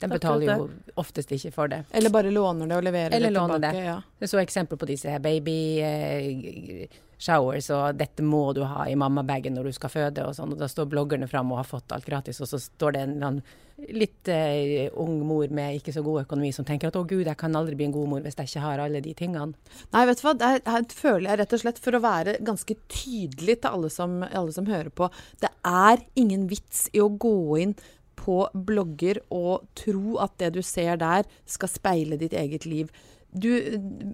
De 0.00 0.08
betaler 0.08 0.50
jo 0.50 0.68
oftest 1.00 1.30
ikke 1.32 1.52
for 1.54 1.72
det. 1.72 1.84
Eller 1.96 2.12
bare 2.12 2.30
låner 2.30 2.68
det 2.68 2.76
og 2.76 2.84
leverer 2.84 3.14
Eller 3.16 3.30
det 3.32 3.38
låner 3.38 3.62
det. 3.62 3.72
Ja. 3.86 3.96
Jeg 4.20 4.28
så 4.28 4.40
eksempel 4.42 4.78
på 4.78 4.88
disse 4.88 5.08
her 5.08 5.22
baby 5.24 5.56
eh, 5.80 6.98
showers, 7.18 7.70
og 7.72 7.96
dette 7.96 8.24
må 8.24 8.50
du 8.56 8.62
ha 8.68 8.86
i 8.88 8.96
mammabagen 8.98 9.56
når 9.56 9.70
du 9.70 9.76
skal 9.76 9.92
føde 9.92 10.26
og 10.26 10.34
sånn, 10.36 10.52
og 10.52 10.60
da 10.60 10.68
står 10.68 10.90
bloggerne 10.92 11.28
fram 11.30 11.52
og 11.52 11.62
har 11.62 11.68
fått 11.68 11.94
alt 11.96 12.08
gratis, 12.08 12.42
og 12.44 12.50
så 12.50 12.60
står 12.60 12.96
det 12.96 13.04
en 13.04 13.14
eller 13.14 13.30
annen 13.30 13.62
litt 13.92 14.28
uh, 14.32 14.86
ung 15.02 15.18
mor 15.28 15.50
med 15.52 15.76
ikke 15.76 15.92
så 15.92 16.00
god 16.04 16.22
økonomi 16.22 16.48
som 16.54 16.64
tenker 16.64 16.88
at 16.88 16.96
å 16.96 17.04
gud, 17.04 17.26
jeg 17.26 17.36
kan 17.40 17.56
aldri 17.58 17.76
bli 17.76 17.88
en 17.90 17.96
god 17.96 18.08
mor 18.08 18.22
hvis 18.24 18.38
jeg 18.40 18.48
ikke 18.48 18.64
har 18.64 18.84
alle 18.86 19.02
de 19.04 19.12
tingene. 19.16 19.74
Nei, 19.92 20.04
vet 20.08 20.20
du 20.20 20.24
hva, 20.24 20.32
det 20.40 20.52
her, 20.64 20.86
føler 20.96 21.28
jeg 21.30 21.40
rett 21.42 21.56
og 21.56 21.62
slett 21.64 21.82
for 21.84 21.98
å 21.98 22.04
være 22.04 22.38
ganske 22.46 22.78
tydelig 22.92 23.58
til 23.60 23.76
alle 23.76 23.92
som, 23.92 24.22
alle 24.24 24.54
som 24.56 24.70
hører 24.70 24.92
på. 24.96 25.10
Det 25.44 25.52
er 25.68 26.04
ingen 26.16 26.48
vits 26.52 26.86
i 26.96 27.04
å 27.04 27.10
gå 27.12 27.36
inn 27.64 27.76
på 28.16 28.38
blogger 28.54 29.20
og 29.34 29.68
tro 29.78 30.16
at 30.24 30.38
det 30.40 30.54
du 30.56 30.62
ser 30.64 30.96
der 31.00 31.28
skal 31.44 31.70
speile 31.70 32.18
ditt 32.20 32.34
eget 32.36 32.64
liv. 32.68 32.88
Du, 33.36 33.50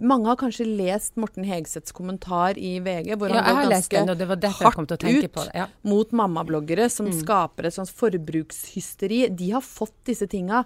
mange 0.02 0.26
har 0.26 0.38
kanskje 0.40 0.64
lest 0.66 1.14
Morten 1.20 1.44
Hegseths 1.46 1.94
kommentar 1.94 2.58
i 2.58 2.72
VG, 2.82 3.12
hvor 3.20 3.30
Ja, 3.30 3.42
han 3.44 3.56
har 3.56 3.68
går 3.68 3.74
ganske 3.76 4.00
den, 4.00 4.18
det 4.18 4.26
det 4.42 4.50
tenke 4.98 5.28
ut. 5.28 5.50
Ja. 5.54 5.66
mot 5.86 6.10
mammabloggere 6.10 6.88
som 6.90 7.06
skaper 7.14 7.68
et 7.68 7.76
sånt 7.76 7.92
forbrukshysteri. 7.94 9.28
De 9.30 9.50
har 9.52 9.62
fått 9.62 9.94
disse 10.08 10.26
tinga. 10.26 10.64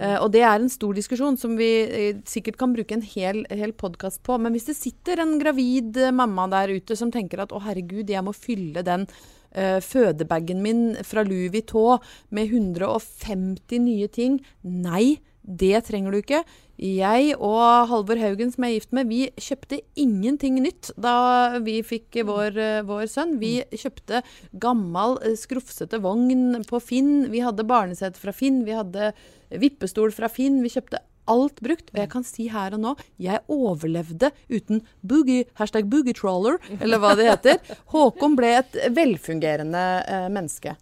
Eh, 0.00 0.16
og 0.22 0.32
det 0.32 0.40
er 0.40 0.56
en 0.56 0.72
stor 0.72 0.96
diskusjon 0.96 1.36
som 1.36 1.56
vi 1.58 1.70
uh, 1.84 2.20
sikkert 2.28 2.56
kan 2.60 2.72
bruke 2.72 2.96
en 2.96 3.04
hel, 3.04 3.44
hel 3.50 3.74
podkast 3.76 4.22
på. 4.24 4.38
Men 4.40 4.56
hvis 4.56 4.70
det 4.70 4.78
sitter 4.78 5.20
en 5.24 5.36
gravid 5.42 5.98
eh, 6.00 6.14
mamma 6.14 6.48
der 6.48 6.72
ute 6.78 6.96
som 6.96 7.12
tenker 7.12 7.44
at 7.44 7.52
å 7.52 7.60
herregud, 7.60 8.08
jeg 8.08 8.24
må 8.24 8.36
fylle 8.36 8.86
den 8.86 9.08
Uh, 9.48 9.80
fødebagen 9.80 10.58
min 10.60 10.90
fra 11.08 11.22
Louis 11.24 11.48
Vuitton 11.48 12.02
med 12.36 12.50
150 12.52 13.80
nye 13.80 14.08
ting. 14.12 14.34
Nei, 14.60 15.16
det 15.48 15.80
trenger 15.86 16.12
du 16.12 16.20
ikke. 16.20 16.42
Jeg 16.78 17.32
og 17.42 17.88
Halvor 17.90 18.20
Haugen, 18.20 18.52
som 18.52 18.66
jeg 18.66 18.74
er 18.74 18.78
gift 18.78 18.92
med, 18.94 19.08
vi 19.10 19.20
kjøpte 19.40 19.80
ingenting 19.98 20.60
nytt 20.62 20.92
da 21.00 21.58
vi 21.64 21.80
fikk 21.82 22.20
vår, 22.28 22.58
eh, 22.60 22.82
vår 22.86 23.08
sønn. 23.10 23.38
Vi 23.40 23.64
kjøpte 23.72 24.22
gammel, 24.60 25.18
eh, 25.24 25.34
skrufsete 25.40 25.98
vogn 26.04 26.62
på 26.68 26.80
Finn. 26.84 27.30
Vi 27.32 27.40
hadde 27.40 27.66
barnesete 27.66 28.20
fra 28.20 28.32
Finn. 28.32 28.64
Vi 28.64 28.76
hadde 28.76 29.12
vippestol 29.50 30.12
fra 30.12 30.28
Finn. 30.28 30.62
Vi 30.62 30.68
kjøpte 30.68 31.00
alt 31.28 31.60
brukt. 31.60 31.90
Og 31.92 31.98
jeg 32.02 32.10
kan 32.12 32.24
si 32.26 32.48
her 32.52 32.76
og 32.76 32.80
nå, 32.80 32.94
jeg 33.18 33.40
overlevde 33.48 34.30
uten 34.48 34.82
boogie, 35.02 35.46
hashtag 35.60 35.88
boogietrawler, 35.90 36.58
eller 36.80 37.02
hva 37.02 37.14
det 37.18 37.28
heter. 37.30 37.58
Håkon 37.92 38.36
ble 38.38 38.54
et 38.60 38.78
velfungerende 38.96 39.86
eh, 40.06 40.28
menneske. 40.28 40.76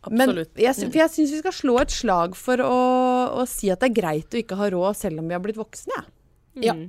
Absolutt. 0.00 0.54
Men 0.56 0.64
jeg, 0.64 0.76
for 0.80 1.00
jeg 1.02 1.12
syns 1.12 1.34
vi 1.34 1.42
skal 1.42 1.52
slå 1.52 1.74
et 1.82 1.92
slag 1.92 2.38
for 2.38 2.62
å, 2.64 2.78
å 3.42 3.44
si 3.48 3.68
at 3.72 3.82
det 3.82 3.90
er 3.90 3.98
greit 3.98 4.32
å 4.32 4.40
ikke 4.40 4.56
ha 4.56 4.70
råd 4.72 4.96
selv 4.96 5.20
om 5.20 5.28
vi 5.28 5.36
har 5.36 5.42
blitt 5.44 5.60
voksne. 5.60 6.00
Ja. 6.56 6.70
Ja. 6.70 6.78
Mm. 6.78 6.88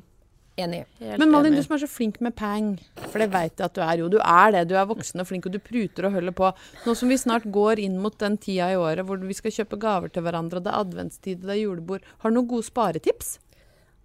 Enig. 0.60 0.82
Helt 1.00 1.20
Men 1.20 1.32
Malin, 1.32 1.54
enig. 1.54 1.64
du 1.64 1.68
som 1.68 1.76
er 1.78 1.82
så 1.84 1.88
flink 1.90 2.20
med 2.24 2.36
peng, 2.36 2.74
for 3.08 3.24
det 3.24 3.30
veit 3.32 3.56
jeg 3.56 3.66
at 3.66 3.76
du 3.76 3.82
er. 3.84 4.02
Jo, 4.02 4.10
du 4.12 4.18
er 4.20 4.52
det. 4.56 4.66
Du 4.70 4.76
er 4.78 4.88
voksen 4.90 5.24
og 5.24 5.30
flink, 5.30 5.48
og 5.48 5.56
du 5.56 5.62
pruter 5.64 6.08
og 6.08 6.18
holder 6.18 6.36
på. 6.36 6.50
Nå 6.86 6.96
som 6.98 7.12
vi 7.12 7.20
snart 7.20 7.48
går 7.56 7.80
inn 7.84 7.96
mot 8.04 8.18
den 8.20 8.36
tida 8.42 8.68
i 8.74 8.80
året 8.80 9.08
hvor 9.08 9.22
vi 9.24 9.38
skal 9.38 9.56
kjøpe 9.56 9.80
gaver 9.82 10.12
til 10.12 10.26
hverandre, 10.28 10.60
og 10.60 10.68
det 10.68 10.74
er 10.74 10.84
adventstid 10.84 11.40
og 11.40 11.48
det 11.48 11.56
er 11.56 11.64
julebord, 11.64 12.12
har 12.20 12.32
du 12.32 12.38
noen 12.38 12.52
gode 12.52 12.68
sparetips? 12.68 13.38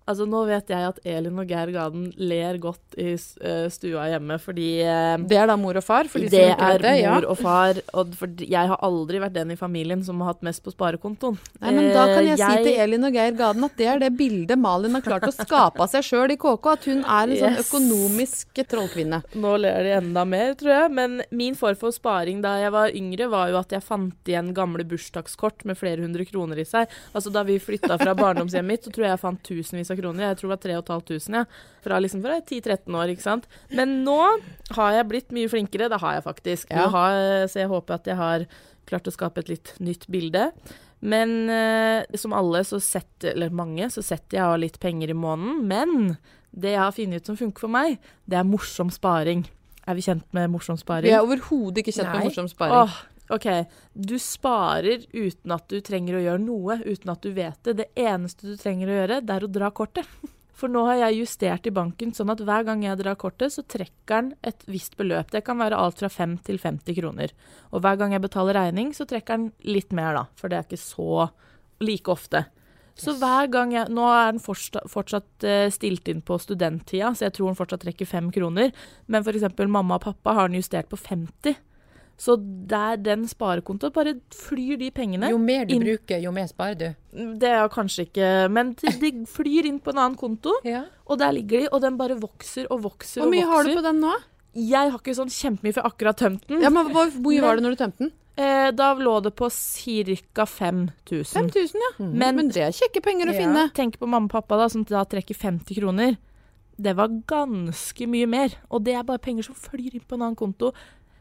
Altså, 0.07 0.27
nå 0.31 0.45
vet 0.47 0.71
jeg 0.71 0.87
at 0.87 1.01
Elin 1.09 1.40
og 1.42 1.51
Geir 1.51 1.73
Gaden 1.75 2.05
ler 2.14 2.59
godt 2.62 2.95
i 3.01 3.12
eh, 3.16 3.66
stua 3.75 4.05
hjemme, 4.12 4.37
fordi 4.38 4.69
eh, 4.87 5.16
Det 5.27 5.38
er 5.40 5.49
da 5.51 5.57
mor 5.59 5.79
og 5.81 5.83
far? 5.83 6.07
For 6.11 6.23
de 6.23 6.31
det 6.31 6.45
som 6.53 6.62
er 6.62 6.83
det, 6.85 6.92
mor 7.09 7.27
ja. 7.27 7.31
og 7.33 7.40
far, 7.40 7.81
og 7.90 8.14
jeg 8.38 8.71
har 8.71 8.85
aldri 8.87 9.19
vært 9.25 9.35
den 9.35 9.51
i 9.51 9.59
familien 9.59 10.05
som 10.07 10.23
har 10.23 10.35
hatt 10.35 10.45
mest 10.47 10.62
på 10.62 10.71
sparekontoen. 10.71 11.40
Nei, 11.59 11.73
men 11.75 11.90
Da 11.90 12.05
kan 12.12 12.23
jeg, 12.23 12.38
jeg 12.38 12.61
si 12.61 12.69
til 12.69 12.79
Elin 12.85 13.09
og 13.09 13.19
Geir 13.19 13.35
Gaden 13.35 13.66
at 13.66 13.75
det 13.81 13.88
er 13.90 14.05
det 14.05 14.12
bildet 14.19 14.62
Malin 14.62 14.95
har 14.95 15.03
klart 15.09 15.27
å 15.27 15.33
skape 15.35 15.83
av 15.83 15.90
seg 15.90 16.07
sjøl 16.07 16.37
i 16.37 16.38
KK. 16.38 16.71
At 16.77 16.87
hun 16.87 17.03
er 17.03 17.27
en 17.27 17.42
sånn 17.42 17.61
økonomisk 17.64 18.62
trollkvinne. 18.71 19.21
Nå 19.42 19.57
ler 19.64 19.88
de 19.88 19.97
enda 19.99 20.23
mer, 20.29 20.55
tror 20.61 20.75
jeg. 20.75 20.95
Men 21.01 21.19
min 21.35 21.59
form 21.59 21.79
for 21.83 21.95
sparing 21.95 22.45
da 22.47 22.57
jeg 22.62 22.75
var 22.77 22.95
yngre, 22.95 23.27
var 23.33 23.51
jo 23.51 23.59
at 23.59 23.75
jeg 23.75 23.83
fant 23.83 24.31
igjen 24.31 24.55
gamle 24.55 24.87
bursdagskort 24.87 25.66
med 25.66 25.79
flere 25.83 26.07
hundre 26.07 26.27
kroner 26.31 26.62
i 26.62 26.69
seg. 26.69 26.87
Altså 27.11 27.35
Da 27.35 27.42
vi 27.47 27.59
flytta 27.62 27.99
fra 27.99 28.14
barndomshjemmet 28.14 28.77
mitt, 28.77 28.87
så 28.87 28.92
tror 28.92 29.07
jeg 29.07 29.14
jeg 29.14 29.23
fant 29.23 29.42
tusenvis 29.47 29.90
av 29.92 29.95
kroner. 29.98 30.28
Jeg 30.30 30.38
tror 30.40 30.50
det 30.50 30.56
var 30.56 30.62
3500, 30.64 31.42
ja. 31.42 31.44
Fra 31.87 32.00
liksom 32.02 32.22
fra 32.24 32.38
10-13 32.40 32.96
år, 33.00 33.12
ikke 33.14 33.24
sant. 33.26 33.46
Men 33.74 34.00
nå 34.06 34.16
har 34.76 34.96
jeg 34.96 35.09
blitt 35.11 35.35
mye 35.37 35.50
flinkere. 35.52 35.90
Det 35.92 36.00
har 36.02 36.18
jeg 36.18 36.26
faktisk. 36.26 36.72
Ja. 36.74 36.88
Har, 36.92 37.46
så 37.52 37.62
jeg 37.62 37.70
håper 37.72 37.98
at 37.98 38.11
jeg 38.11 38.18
har 38.20 38.46
klart 38.87 39.09
å 39.11 39.14
skape 39.14 39.42
et 39.42 39.52
litt 39.52 39.74
nytt 39.82 40.06
bilde. 40.12 40.50
Men 41.06 41.50
eh, 41.52 42.16
som 42.18 42.35
alle, 42.37 42.62
så 42.66 42.80
setter, 42.82 43.35
eller 43.35 43.52
mange, 43.54 43.90
så 43.92 44.02
setter 44.04 44.38
jeg 44.38 44.46
av 44.46 44.56
litt 44.62 44.78
penger 44.82 45.12
i 45.12 45.18
måneden. 45.18 45.66
Men 45.68 46.16
det 46.56 46.72
jeg 46.72 46.80
har 46.82 46.94
funnet 46.96 47.22
ut 47.22 47.30
som 47.32 47.38
funker 47.38 47.66
for 47.66 47.72
meg, 47.72 47.98
det 48.24 48.38
er 48.40 48.48
morsom 48.48 48.90
sparing. 48.94 49.44
Er 49.87 49.94
vi 49.98 50.02
kjent 50.06 50.24
med 50.35 50.50
morsom 50.50 50.78
Vi 50.78 50.82
sparing? 50.82 51.12
er 51.14 51.22
overhodet 51.22 51.82
ikke 51.85 51.94
kjent 51.94 52.11
med 52.11 52.26
morsom 52.30 52.48
sparing. 52.50 52.74
Åh, 52.88 52.96
OK. 53.32 53.46
Du 53.92 54.16
sparer 54.22 55.04
uten 55.12 55.54
at 55.56 55.66
du 55.70 55.80
trenger 55.84 56.18
å 56.18 56.22
gjøre 56.22 56.42
noe, 56.44 56.78
uten 56.86 57.12
at 57.12 57.22
du 57.24 57.32
vet 57.36 57.58
det. 57.66 57.76
Det 57.82 57.90
eneste 58.06 58.52
du 58.52 58.56
trenger 58.60 58.90
å 58.90 58.98
gjøre, 59.00 59.20
det 59.26 59.36
er 59.36 59.46
å 59.46 59.52
dra 59.58 59.70
kortet. 59.74 60.08
For 60.56 60.72
nå 60.72 60.86
har 60.88 61.02
jeg 61.02 61.18
justert 61.18 61.66
i 61.68 61.74
banken 61.74 62.14
sånn 62.16 62.32
at 62.32 62.40
hver 62.40 62.64
gang 62.64 62.80
jeg 62.86 62.96
drar 63.02 63.18
kortet, 63.20 63.52
så 63.52 63.60
trekker 63.60 64.22
den 64.22 64.30
et 64.46 64.62
visst 64.70 64.96
beløp. 64.96 65.28
Det 65.34 65.42
kan 65.44 65.60
være 65.60 65.76
alt 65.76 66.00
fra 66.00 66.08
5 66.08 66.38
til 66.46 66.60
50 66.62 66.96
kroner. 66.96 67.34
Og 67.76 67.84
hver 67.84 67.98
gang 68.00 68.14
jeg 68.16 68.24
betaler 68.24 68.56
regning, 68.56 68.94
så 68.96 69.04
trekker 69.04 69.36
den 69.36 69.50
litt 69.68 69.92
mer, 69.92 70.16
da. 70.16 70.24
For 70.40 70.48
det 70.48 70.56
er 70.56 70.68
ikke 70.68 70.80
så 70.80 71.26
like 71.84 72.08
ofte. 72.08 72.46
Så 72.96 73.12
hver 73.20 73.50
gang 73.52 73.74
jeg 73.74 73.92
Nå 73.92 74.06
er 74.08 74.32
den 74.32 74.40
fortsatt, 74.40 75.44
eh, 75.44 75.68
stilt 75.68 76.08
inn 76.08 76.22
på 76.24 76.38
studenttida, 76.40 77.12
så 77.12 77.26
jeg 77.26 77.36
tror 77.36 77.50
den 77.50 77.58
fortsatt 77.58 77.84
trekker 77.84 78.08
fem 78.08 78.30
kroner. 78.32 78.72
Men 79.06 79.22
f.eks. 79.22 79.52
mamma 79.68 80.00
og 80.00 80.06
pappa 80.08 80.32
har 80.32 80.48
den 80.48 80.62
justert 80.62 80.88
på 80.88 80.96
50. 80.96 81.56
Så 82.16 82.37
der 82.40 82.96
den 82.96 83.26
sparekontoen 83.29 83.92
bare 83.92 84.14
flyr 84.33 84.79
de 84.81 84.90
pengene. 84.90 85.29
Jo 85.31 85.37
mer 85.38 85.66
du 85.68 85.74
inn- 85.74 85.85
bruker, 85.85 86.18
jo 86.24 86.31
mer 86.33 86.46
sparer 86.48 86.79
du. 86.81 86.87
Det 87.37 87.50
er 87.50 87.68
kanskje 87.68 88.07
ikke 88.07 88.50
Men 88.50 88.72
de, 88.81 88.88
de 89.02 89.11
flyr 89.29 89.66
inn 89.68 89.79
på 89.81 89.90
en 89.92 89.98
annen 89.98 90.16
konto, 90.16 90.55
Ja. 90.64 90.85
og 91.07 91.18
der 91.18 91.33
ligger 91.37 91.61
de, 91.61 91.68
og 91.72 91.81
den 91.85 91.96
bare 92.00 92.16
vokser 92.18 92.66
og 92.70 92.81
vokser 92.83 93.20
Hvor 93.20 93.29
og 93.29 93.35
mye 93.35 93.44
vokser. 93.44 93.52
har 93.52 93.64
du 93.64 93.74
på 93.76 93.83
den 93.90 94.00
nå? 94.00 94.14
Jeg 94.57 94.90
har 94.90 94.98
ikke 94.98 95.12
sånn 95.18 95.29
kjempemye, 95.29 95.74
for 95.74 95.83
jeg 95.83 95.85
har 95.85 95.92
akkurat 95.92 96.16
tømt 96.16 96.46
den. 96.48 96.62
Ja, 96.64 96.70
men 96.72 96.87
Hvor 96.88 97.11
hvor 97.12 97.20
mye 97.31 97.42
var 97.44 97.57
det 97.57 97.64
når 97.66 97.76
du 97.76 97.83
tømte 97.85 97.98
den? 98.07 98.12
Eh, 98.37 98.70
da 98.76 98.90
lå 98.94 99.14
det 99.24 99.31
på 99.33 99.46
ca. 99.48 100.44
5000. 100.44 101.24
5000, 101.33 101.81
ja. 101.81 101.90
Men 102.05 102.37
Men 102.37 102.48
det 102.52 102.64
er 102.66 102.72
kjekke 102.76 103.00
penger 103.02 103.31
å 103.31 103.33
Ja. 103.33 103.38
finne. 103.40 103.62
tenk 103.72 103.96
på 103.98 104.07
mamma 104.07 104.26
og 104.29 104.31
pappa, 104.31 104.59
da, 104.61 104.66
som 104.68 104.85
da 104.85 105.05
trekker 105.05 105.35
50 105.35 105.74
kroner. 105.81 106.18
Det 106.79 106.92
var 106.94 107.09
ganske 107.26 108.07
mye 108.07 108.26
mer. 108.29 108.50
Og 108.70 108.85
det 108.85 108.92
er 108.94 109.02
bare 109.05 109.18
penger 109.24 109.42
som 109.44 109.55
flyr 109.55 109.94
inn 109.94 110.05
på 110.05 110.16
en 110.16 110.22
annen 110.26 110.37
konto. 110.37 110.74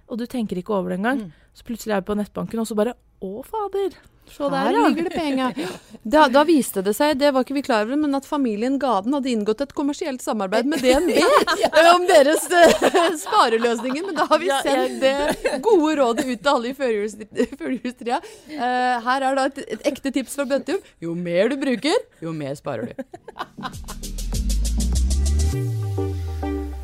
Og 0.09 0.19
du 0.21 0.25
tenker 0.29 0.59
ikke 0.61 0.75
over 0.75 0.93
det 0.93 0.99
engang. 1.01 1.23
Mm. 1.27 1.31
Så 1.55 1.63
plutselig 1.65 1.95
er 1.95 2.03
vi 2.03 2.09
på 2.11 2.17
nettbanken, 2.19 2.59
og 2.61 2.67
så 2.69 2.75
bare 2.77 2.93
Å, 3.23 3.29
fader. 3.47 3.93
Her 4.25 4.49
der, 4.49 4.65
Her 4.65 4.87
ligger 4.89 5.05
det 5.07 5.13
penger. 5.13 5.57
Da, 6.15 6.27
da 6.29 6.43
viste 6.45 6.81
det 6.85 6.91
seg, 6.97 7.15
det 7.17 7.31
var 7.33 7.45
ikke 7.45 7.55
vi 7.57 7.63
klar 7.65 7.85
over, 7.85 7.97
men 7.97 8.13
at 8.17 8.27
familien 8.29 8.75
Gaden 8.81 9.13
hadde 9.15 9.29
inngått 9.31 9.63
et 9.65 9.71
kommersielt 9.77 10.21
samarbeid 10.21 10.67
med 10.69 10.83
DNB 10.83 11.15
om 11.95 12.05
deres 12.09 12.45
uh, 12.51 13.15
spareløsninger. 13.21 14.05
Men 14.05 14.17
da 14.19 14.27
har 14.29 14.41
vi 14.41 14.51
sendt 14.65 15.01
det 15.01 15.59
gode 15.65 15.95
rådet 16.01 16.27
ut 16.27 16.41
til 16.45 16.51
alle 16.51 16.69
i 16.69 16.75
førjulstri- 16.77 17.47
førjulstria. 17.57 18.19
Eh, 18.53 19.07
her 19.07 19.27
er 19.31 19.39
da 19.39 19.47
et, 19.49 19.63
et 19.77 19.89
ekte 19.93 20.13
tips 20.13 20.37
fra 20.37 20.45
Bøttum. 20.49 20.81
Jo 21.01 21.15
mer 21.17 21.49
du 21.53 21.57
bruker, 21.61 21.97
jo 22.21 22.35
mer 22.37 22.53
sparer 22.59 22.91
du. 22.91 24.04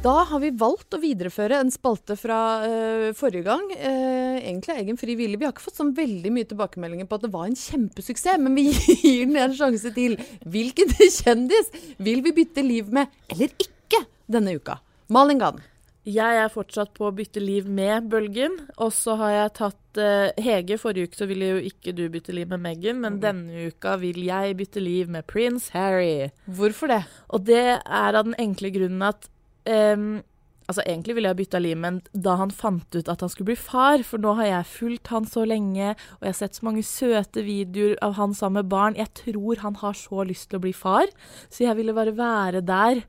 Da 0.02 0.24
har 0.26 0.40
vi 0.42 0.50
valgt 0.58 0.96
å 0.98 1.00
videreføre 1.02 1.60
en 1.62 1.70
spalte 1.70 2.16
fra 2.18 2.38
uh, 2.66 3.10
forrige 3.14 3.46
gang. 3.46 3.68
Uh, 3.78 4.40
egentlig 4.40 4.80
egen 4.82 4.98
fri 4.98 5.14
vilje. 5.20 5.38
Vi 5.38 5.46
har 5.46 5.54
ikke 5.54 5.68
fått 5.68 5.78
sånn 5.78 5.92
veldig 5.94 6.32
mye 6.34 6.48
tilbakemeldinger 6.50 7.06
på 7.06 7.20
at 7.20 7.28
det 7.28 7.30
var 7.36 7.46
en 7.46 7.58
kjempesuksess, 7.60 8.42
men 8.42 8.58
vi 8.58 8.72
gir 9.04 9.28
den 9.28 9.38
en 9.38 9.54
sjanse 9.54 9.94
til. 9.94 10.18
Hvilken 10.42 10.96
kjendis 11.20 11.70
vil 12.02 12.26
vi 12.26 12.34
bytte 12.42 12.66
liv 12.66 12.90
med, 12.90 13.14
eller 13.30 13.54
ikke, 13.62 14.02
denne 14.26 14.58
uka? 14.58 14.80
Malin 15.14 15.44
Gann. 15.44 15.62
Jeg 16.02 16.38
er 16.42 16.50
fortsatt 16.50 16.96
på 16.98 17.06
å 17.06 17.14
bytte 17.14 17.38
liv 17.44 17.68
med 17.70 18.08
bølgen. 18.10 18.56
Og 18.82 18.90
så 18.98 19.14
har 19.20 19.36
jeg 19.36 19.52
tatt 19.60 20.02
uh, 20.02 20.34
Hege. 20.42 20.80
Forrige 20.82 21.12
uke 21.12 21.20
så 21.20 21.28
ville 21.30 21.52
jo 21.52 21.60
ikke 21.70 21.94
du 21.94 22.08
bytte 22.10 22.34
liv 22.34 22.50
med 22.50 22.64
Meghan, 22.64 23.04
men 23.04 23.20
denne 23.22 23.68
uka 23.70 24.00
vil 24.02 24.18
jeg 24.26 24.58
bytte 24.58 24.82
liv 24.82 25.14
med 25.14 25.30
prins 25.30 25.70
Harry. 25.76 26.32
Hvorfor 26.50 26.90
det? 26.90 27.04
Og 27.30 27.46
det 27.46 27.62
er 27.78 28.18
av 28.18 28.26
den 28.26 28.34
enkle 28.42 28.74
grunnen 28.74 29.06
at 29.12 29.30
ehm, 29.70 30.22
Altså 30.72 30.86
Egentlig 30.88 31.18
ville 31.18 31.32
jeg 31.32 31.40
bytta 31.42 31.60
han 31.60 31.98
da 32.14 32.36
han 32.40 32.52
fant 32.56 32.96
ut 32.96 33.10
at 33.12 33.20
han 33.20 33.30
skulle 33.30 33.50
bli 33.50 33.60
far, 33.60 34.04
for 34.08 34.22
nå 34.24 34.38
har 34.38 34.48
jeg 34.48 34.70
fulgt 34.72 35.10
han 35.12 35.26
så 35.28 35.44
lenge, 35.44 35.98
og 36.20 36.24
jeg 36.24 36.32
har 36.32 36.38
sett 36.38 36.56
så 36.56 36.68
mange 36.68 36.84
søte 36.88 37.44
videoer 37.44 37.98
av 38.06 38.16
han 38.16 38.32
sammen 38.38 38.62
med 38.62 38.70
barn. 38.72 38.96
Jeg 38.96 39.12
tror 39.20 39.60
han 39.66 39.76
har 39.82 39.98
så 40.00 40.24
lyst 40.24 40.48
til 40.50 40.62
å 40.62 40.64
bli 40.64 40.72
far, 40.72 41.12
så 41.52 41.66
jeg 41.66 41.76
ville 41.76 41.98
bare 41.98 42.16
være 42.16 42.64
der 42.64 43.04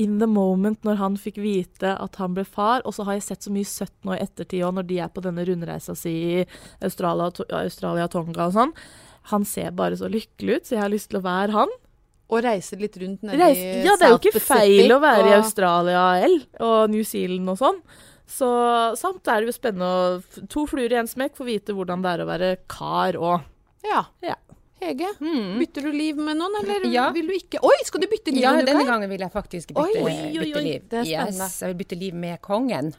in 0.00 0.18
the 0.18 0.26
moment 0.26 0.80
når 0.86 0.98
han 0.98 1.18
fikk 1.20 1.38
vite 1.44 1.92
at 1.92 2.16
han 2.22 2.34
ble 2.34 2.46
far. 2.48 2.80
Og 2.88 2.96
så 2.96 3.04
har 3.04 3.18
jeg 3.18 3.28
sett 3.28 3.46
så 3.46 3.52
mye 3.52 3.68
søtt 3.68 3.94
nå 4.06 4.16
i 4.16 4.22
ettertid, 4.24 4.64
og 4.64 4.78
når 4.78 4.88
de 4.88 5.00
er 5.04 5.12
på 5.12 5.22
denne 5.24 5.44
rundreisa 5.44 5.96
si 5.98 6.14
i 6.38 6.44
Australia, 6.80 7.28
Australia 7.60 8.08
Tonga 8.08 8.48
og 8.48 8.56
sånn. 8.56 8.74
Han 9.34 9.44
ser 9.48 9.76
bare 9.76 10.00
så 10.00 10.08
lykkelig 10.08 10.56
ut, 10.56 10.66
så 10.68 10.78
jeg 10.78 10.86
har 10.86 10.94
lyst 10.94 11.12
til 11.12 11.20
å 11.20 11.26
være 11.26 11.58
han. 11.58 11.80
Å 12.30 12.40
reise 12.42 12.76
litt 12.80 12.96
rundt 12.96 13.22
nede 13.22 13.36
Reis, 13.38 13.58
i 13.58 13.84
ja, 13.84 13.96
det 14.00 14.06
er 14.06 14.12
jo 14.14 14.16
ikke 14.18 14.32
Pacific 14.32 14.56
feil 14.56 14.92
å 14.94 15.00
være 15.02 15.26
i 15.28 15.34
Australia 15.36 16.04
L 16.24 16.38
og 16.64 16.90
New 16.90 17.04
Zealand 17.04 17.48
og 17.52 17.58
sånn. 17.60 17.82
Så 18.26 18.48
samt 18.96 19.28
er 19.28 19.42
det 19.44 19.50
jo 19.52 19.56
spennende 19.58 19.84
å 19.84 20.46
To 20.48 20.64
fluer 20.66 20.90
i 20.90 20.96
en 20.96 21.06
smekk, 21.10 21.36
få 21.36 21.44
vite 21.44 21.74
hvordan 21.76 22.00
det 22.02 22.14
er 22.14 22.22
å 22.24 22.26
være 22.30 22.56
kar 22.66 23.18
og 23.20 23.40
Ja. 23.84 24.06
Ja. 24.22 24.34
Hege, 24.80 25.06
Mm. 25.20 25.58
bytter 25.60 25.82
du 25.82 25.92
liv 25.92 26.16
med 26.16 26.36
noen, 26.36 26.56
eller 26.64 26.86
Ja. 26.90 27.10
vil 27.12 27.26
du 27.28 27.32
ikke? 27.34 27.58
Oi, 27.62 27.76
skal 27.84 28.00
du 28.00 28.06
bytte 28.08 28.32
liv 28.32 28.42
Ja, 28.42 28.52
denne 28.60 28.84
gangen 28.84 29.08
vil 29.08 29.20
jeg 29.20 29.30
faktisk 29.32 29.68
bytte, 29.68 29.80
Oi, 29.84 30.02
oi, 30.02 30.38
oi, 30.38 30.44
bytte 30.44 30.62
liv. 30.62 30.88
det 30.88 30.98
er 30.98 31.04
spennende. 31.04 31.44
Yes, 31.44 31.60
jeg 31.60 31.68
vil 31.76 31.84
bytte 31.84 31.98
liv 32.00 32.14
med 32.14 32.40
kongen. 32.42 32.94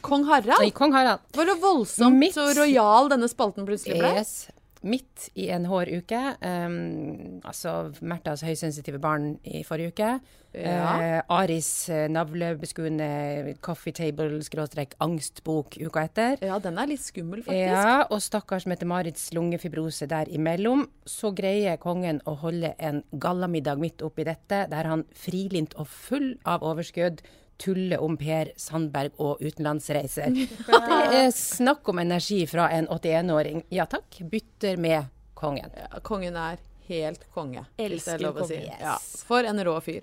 Kong 0.00 0.24
Nei, 0.26 0.40
Harald? 0.40 0.74
kong 0.74 0.92
Harald. 0.92 1.20
Var 1.34 1.44
det 1.44 1.60
voldsomt 1.60 2.16
Mitt- 2.16 2.32
så 2.34 2.48
rojal 2.56 3.08
denne 3.10 3.28
spalten 3.28 3.66
plutselig 3.66 3.98
ble? 4.00 4.14
Yes. 4.16 4.48
Midt 4.82 5.28
i 5.38 5.48
en 5.54 5.66
hår 5.70 5.90
uke. 6.02 6.20
Um, 6.42 7.40
altså 7.46 7.92
Märthas 8.02 8.42
høysensitive 8.46 8.98
barn 9.02 9.36
i 9.46 9.62
forrige 9.66 9.92
uke. 9.92 10.10
Ja. 10.52 10.80
Uh, 11.00 11.20
Aris 11.38 11.88
eh, 11.88 12.08
navlebeskuende 12.12 13.54
coffee 13.64 13.94
table-angstbok 13.96 15.78
uka 15.80 16.02
etter. 16.04 16.36
Ja, 16.44 16.58
den 16.60 16.78
er 16.78 16.90
litt 16.90 17.04
skummel, 17.04 17.40
faktisk. 17.46 17.72
Ja, 17.72 18.02
og 18.04 18.20
stakkars 18.20 18.66
Mette-Marits 18.68 19.30
lungefibrose 19.32 20.06
der 20.10 20.28
imellom. 20.28 20.88
Så 21.08 21.32
greier 21.36 21.80
kongen 21.80 22.20
å 22.28 22.36
holde 22.42 22.74
en 22.78 23.02
gallamiddag 23.12 23.80
midt 23.80 24.02
oppi 24.04 24.26
dette, 24.28 24.66
der 24.68 24.84
han 24.90 25.06
frilint 25.16 25.72
og 25.80 25.88
full 25.88 26.34
av 26.44 26.62
overskudd 26.66 27.22
tuller 27.58 28.00
om 28.02 28.16
Per 28.16 28.52
Sandberg 28.56 29.12
og 29.22 29.42
utenlandsreiser. 29.44 30.32
Det 31.12 31.18
er 31.26 31.30
snakk 31.36 31.88
om 31.92 31.98
energi 32.02 32.42
fra 32.50 32.70
en 32.74 32.88
81-åring. 32.88 33.64
Ja 33.74 33.86
takk, 33.90 34.20
bytter 34.30 34.76
med 34.80 35.10
kongen. 35.38 35.70
Ja, 35.76 36.00
kongen 36.06 36.36
er 36.38 36.58
helt 36.88 37.26
konge. 37.34 37.66
er 37.78 37.86
Elsker 37.90 38.18
kongen, 38.22 38.42
å 38.42 38.48
si. 38.48 38.58
yes. 38.64 38.80
Ja, 38.82 38.96
for 39.28 39.46
en 39.48 39.62
rå 39.64 39.76
fyr. 39.84 40.02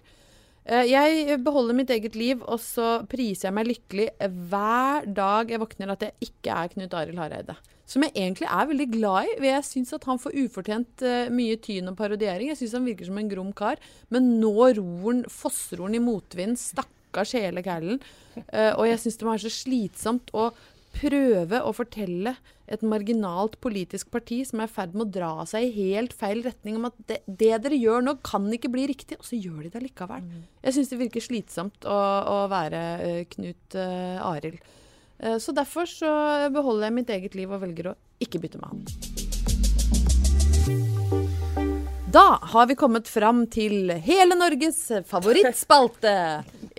Eh, 0.65 0.85
Jeg 0.91 1.39
beholder 1.43 1.75
mitt 1.77 1.89
eget 1.95 2.15
liv, 2.15 2.41
og 2.45 2.59
så 2.63 2.99
priser 3.09 3.49
jeg 3.49 3.55
meg 3.57 3.67
lykkelig 3.71 4.07
hver 4.49 5.07
dag 5.15 5.51
jeg 5.51 5.61
våkner 5.61 5.93
at 5.95 6.05
jeg 6.07 6.29
ikke 6.31 6.55
er 6.63 6.71
Knut 6.75 6.95
Arild 6.99 7.19
Hareide. 7.21 7.55
Som 7.89 8.03
jeg 8.05 8.13
egentlig 8.21 8.45
er 8.45 8.67
veldig 8.69 8.85
glad 8.93 9.25
i. 9.31 9.31
Jeg 9.49 9.65
syns 9.65 9.95
at 9.97 10.03
han 10.05 10.19
får 10.21 10.35
ufortjent 10.43 11.01
eh, 11.01 11.31
mye 11.33 11.55
tyn 11.57 11.89
og 11.89 11.95
parodiering. 11.97 12.51
Jeg 12.51 12.59
syns 12.59 12.75
han 12.77 12.85
virker 12.85 13.07
som 13.09 13.17
en 13.17 13.31
grom 13.31 13.49
kar. 13.57 13.81
Men 14.13 14.27
nå 14.37 14.51
ror 14.77 15.07
han, 15.07 15.23
fosser 15.33 15.81
han 15.81 15.97
i 15.97 16.01
motvind. 16.03 16.53
Stakkars 17.09 17.33
hele 17.33 17.63
kælen. 17.65 17.99
Uh, 18.53 18.77
og 18.77 18.85
jeg 18.87 18.99
syns 19.01 19.17
det 19.17 19.25
må 19.25 19.33
være 19.33 19.47
så 19.47 19.55
slitsomt 19.65 20.29
å 20.37 20.51
prøve 20.99 21.59
å 21.61 21.71
fortelle 21.73 22.33
et 22.69 22.81
marginalt 22.85 23.59
politisk 23.61 24.09
parti 24.13 24.39
som 24.45 24.61
er 24.61 24.69
i 24.69 24.73
ferd 24.73 24.95
med 24.97 25.07
å 25.07 25.13
dra 25.13 25.45
seg 25.49 25.67
i 25.67 25.89
helt 25.93 26.13
feil 26.17 26.41
retning, 26.45 26.77
om 26.77 26.89
at 26.89 26.97
det, 27.09 27.19
det 27.25 27.61
dere 27.65 27.77
gjør 27.77 28.05
nå, 28.05 28.15
kan 28.25 28.45
ikke 28.53 28.71
bli 28.73 28.87
riktig. 28.89 29.17
Og 29.19 29.25
så 29.25 29.37
gjør 29.37 29.65
de 29.65 29.73
det 29.73 29.83
likevel. 29.85 30.25
Jeg 30.65 30.75
syns 30.75 30.91
det 30.91 31.01
virker 31.01 31.25
slitsomt 31.25 31.85
å, 31.89 31.97
å 31.97 32.37
være 32.51 32.83
uh, 33.01 33.23
Knut 33.33 33.77
uh, 33.77 34.29
Arild. 34.29 34.61
Uh, 35.19 35.37
så 35.41 35.53
derfor 35.55 35.89
så 35.89 36.11
beholder 36.53 36.89
jeg 36.89 36.97
mitt 37.01 37.13
eget 37.15 37.37
liv 37.37 37.49
og 37.49 37.63
velger 37.65 37.91
å 37.93 37.97
ikke 38.21 38.41
bytte 38.43 38.61
med 38.61 38.69
han. 38.73 38.85
Da 42.09 42.39
har 42.53 42.65
vi 42.65 42.73
kommet 42.77 43.09
fram 43.09 43.43
til 43.53 43.91
hele 44.01 44.33
Norges 44.37 44.87
favorittspalte. 45.05 46.15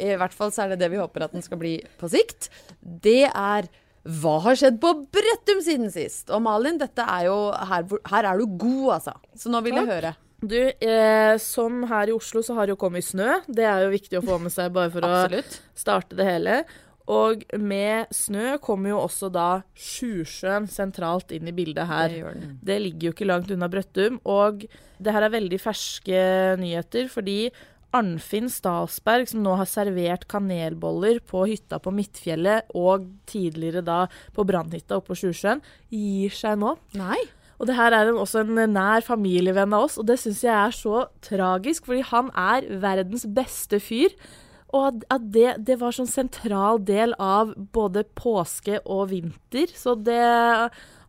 I 0.01 0.17
hvert 0.21 0.35
fall 0.37 0.53
så 0.55 0.65
er 0.65 0.73
det 0.73 0.81
det 0.83 0.91
vi 0.95 1.01
håper 1.01 1.27
at 1.27 1.37
den 1.37 1.45
skal 1.45 1.61
bli 1.61 1.77
på 2.01 2.11
sikt. 2.13 2.51
Det 2.81 3.29
er 3.29 3.71
Hva 4.01 4.39
har 4.47 4.57
skjedd 4.57 4.79
på 4.81 4.95
Brøttum 5.13 5.59
siden 5.61 5.91
sist? 5.93 6.31
Og 6.33 6.41
Malin, 6.41 6.79
dette 6.81 7.05
er 7.05 7.27
jo 7.29 7.37
her, 7.53 7.85
her 8.09 8.29
er 8.31 8.41
du 8.41 8.47
god, 8.57 8.95
altså. 8.97 9.13
Så 9.37 9.53
nå 9.53 9.61
vil 9.67 9.77
jeg 9.77 9.91
høre. 9.91 10.15
Du, 10.41 10.57
eh, 10.57 11.35
som 11.37 11.83
her 11.85 12.09
i 12.09 12.15
Oslo 12.17 12.41
så 12.41 12.57
har 12.57 12.67
det 12.67 12.73
jo 12.73 12.81
kommet 12.81 13.05
snø. 13.05 13.43
Det 13.45 13.67
er 13.69 13.85
jo 13.85 13.91
viktig 13.93 14.23
å 14.23 14.25
få 14.25 14.39
med 14.41 14.55
seg 14.55 14.73
bare 14.73 14.93
for 14.95 15.05
å 15.05 15.43
starte 15.77 16.17
det 16.17 16.25
hele. 16.25 16.63
Og 17.11 17.43
med 17.59 18.13
snø 18.15 18.55
kommer 18.63 18.93
jo 18.93 19.01
også 19.03 19.31
da 19.35 19.49
Sjusjøen 19.75 20.69
sentralt 20.71 21.33
inn 21.35 21.49
i 21.51 21.55
bildet 21.55 21.89
her. 21.91 22.13
Det. 22.15 22.51
Det 22.71 22.79
ligger 22.85 23.09
jo 23.09 23.15
ikke 23.17 23.29
langt 23.29 23.51
unna 23.51 23.69
Brøttum. 23.73 24.21
Og 24.31 24.65
det 25.01 25.15
her 25.17 25.27
er 25.27 25.35
veldig 25.35 25.59
ferske 25.61 26.23
nyheter, 26.61 27.11
fordi 27.11 27.51
Arnfinn 27.96 28.48
Stalsberg, 28.53 29.29
som 29.31 29.42
nå 29.44 29.57
har 29.59 29.68
servert 29.68 30.26
kanelboller 30.31 31.18
på 31.26 31.42
hytta 31.50 31.81
på 31.83 31.92
Midtfjellet, 31.94 32.70
og 32.79 33.09
tidligere 33.31 33.83
da 33.87 34.05
på 34.37 34.44
brannhytta 34.46 34.98
oppe 35.00 35.12
på 35.12 35.18
Sjusjøen, 35.24 35.62
gir 35.90 36.35
seg 36.35 36.61
nå. 36.62 36.76
Nei. 36.98 37.18
Og 37.61 37.66
det 37.68 37.76
her 37.76 37.92
er 37.92 38.09
en, 38.09 38.20
også 38.22 38.40
en 38.44 38.72
nær 38.72 39.05
familievenn 39.05 39.74
av 39.76 39.88
oss, 39.88 39.98
og 40.00 40.07
det 40.09 40.16
syns 40.22 40.44
jeg 40.46 40.55
er 40.55 40.72
så 40.72 41.03
tragisk, 41.26 41.90
fordi 41.90 42.07
han 42.09 42.31
er 42.33 42.70
verdens 42.81 43.26
beste 43.29 43.83
fyr. 43.85 44.14
Og 44.72 45.03
at- 45.11 45.26
det, 45.35 45.57
det 45.66 45.76
var 45.81 45.92
sånn 45.92 46.09
sentral 46.09 46.79
del 46.87 47.12
av 47.18 47.53
både 47.74 48.05
påske 48.14 48.79
og 48.87 49.11
vinter. 49.11 49.66
Så 49.74 49.96
det 49.98 50.22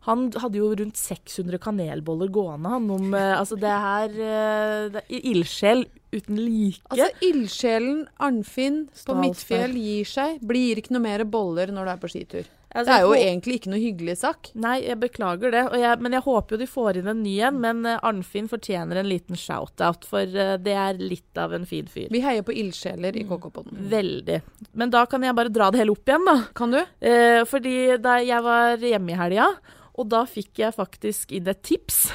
Han 0.06 0.30
hadde 0.34 0.58
jo 0.58 0.70
rundt 0.74 0.98
600 0.98 1.60
kanelboller 1.62 2.30
gående, 2.34 2.70
han 2.74 2.88
om 2.90 3.12
eh, 3.14 3.34
Altså, 3.38 3.58
det 3.60 3.70
her 3.70 4.16
eh, 4.16 4.86
det 4.96 5.04
er 5.06 5.28
ildsjel 5.32 5.84
uten 6.12 6.40
like. 6.42 6.82
Altså, 6.90 7.06
ildsjelen 7.24 8.00
Arnfinn 8.20 8.82
på 9.06 9.14
Midtfjell 9.20 9.76
gir 9.78 10.08
seg. 10.08 10.42
Blir 10.44 10.80
ikke 10.82 10.96
noe 10.96 11.04
mer 11.06 11.22
boller 11.24 11.70
når 11.72 11.86
du 11.86 11.92
er 11.94 12.02
på 12.02 12.10
skitur. 12.12 12.50
Altså, 12.72 12.88
Det 12.88 12.94
er 12.96 13.02
jo 13.04 13.14
egentlig 13.16 13.56
ikke 13.58 13.70
noe 13.72 13.80
hyggelig 13.82 14.14
sak. 14.22 14.48
Nei, 14.56 14.78
jeg 14.82 14.96
beklager 15.00 15.52
det, 15.52 15.62
jeg, 15.76 15.98
men 16.04 16.16
jeg 16.16 16.24
håper 16.24 16.56
jo 16.56 16.60
de 16.62 16.68
får 16.72 16.98
inn 16.98 17.10
en 17.12 17.20
ny 17.22 17.34
en. 17.46 17.60
Men 17.62 17.82
eh, 17.88 18.00
Arnfinn 18.08 18.48
fortjener 18.50 19.00
en 19.00 19.08
liten 19.08 19.38
shout-out, 19.38 20.08
for 20.08 20.26
det 20.66 20.74
er 20.82 20.98
litt 21.00 21.38
av 21.40 21.54
en 21.54 21.68
fin 21.68 21.86
fyr. 21.86 22.08
Vi 22.12 22.24
heier 22.24 22.42
på 22.44 22.56
ildsjeler 22.58 23.16
i 23.20 23.26
KK-podden. 23.28 23.84
Veldig. 23.92 24.40
Men 24.82 24.92
da 24.92 25.04
kan 25.06 25.22
jeg 25.24 25.36
bare 25.38 25.52
dra 25.52 25.70
det 25.70 25.84
hele 25.84 25.94
opp 25.94 26.10
igjen, 26.10 26.26
da. 26.26 26.38
Kan 26.58 26.74
du? 26.74 26.80
Eh, 26.82 27.44
fordi 27.48 27.76
da 28.02 28.18
jeg 28.24 28.44
var 28.44 28.82
hjemme 28.82 29.14
i 29.14 29.20
helga, 29.20 29.52
og 29.98 30.08
da 30.12 30.24
fikk 30.28 30.62
jeg 30.62 30.74
faktisk 30.76 31.32
inn 31.36 31.48
et 31.52 31.60
tips 31.66 32.06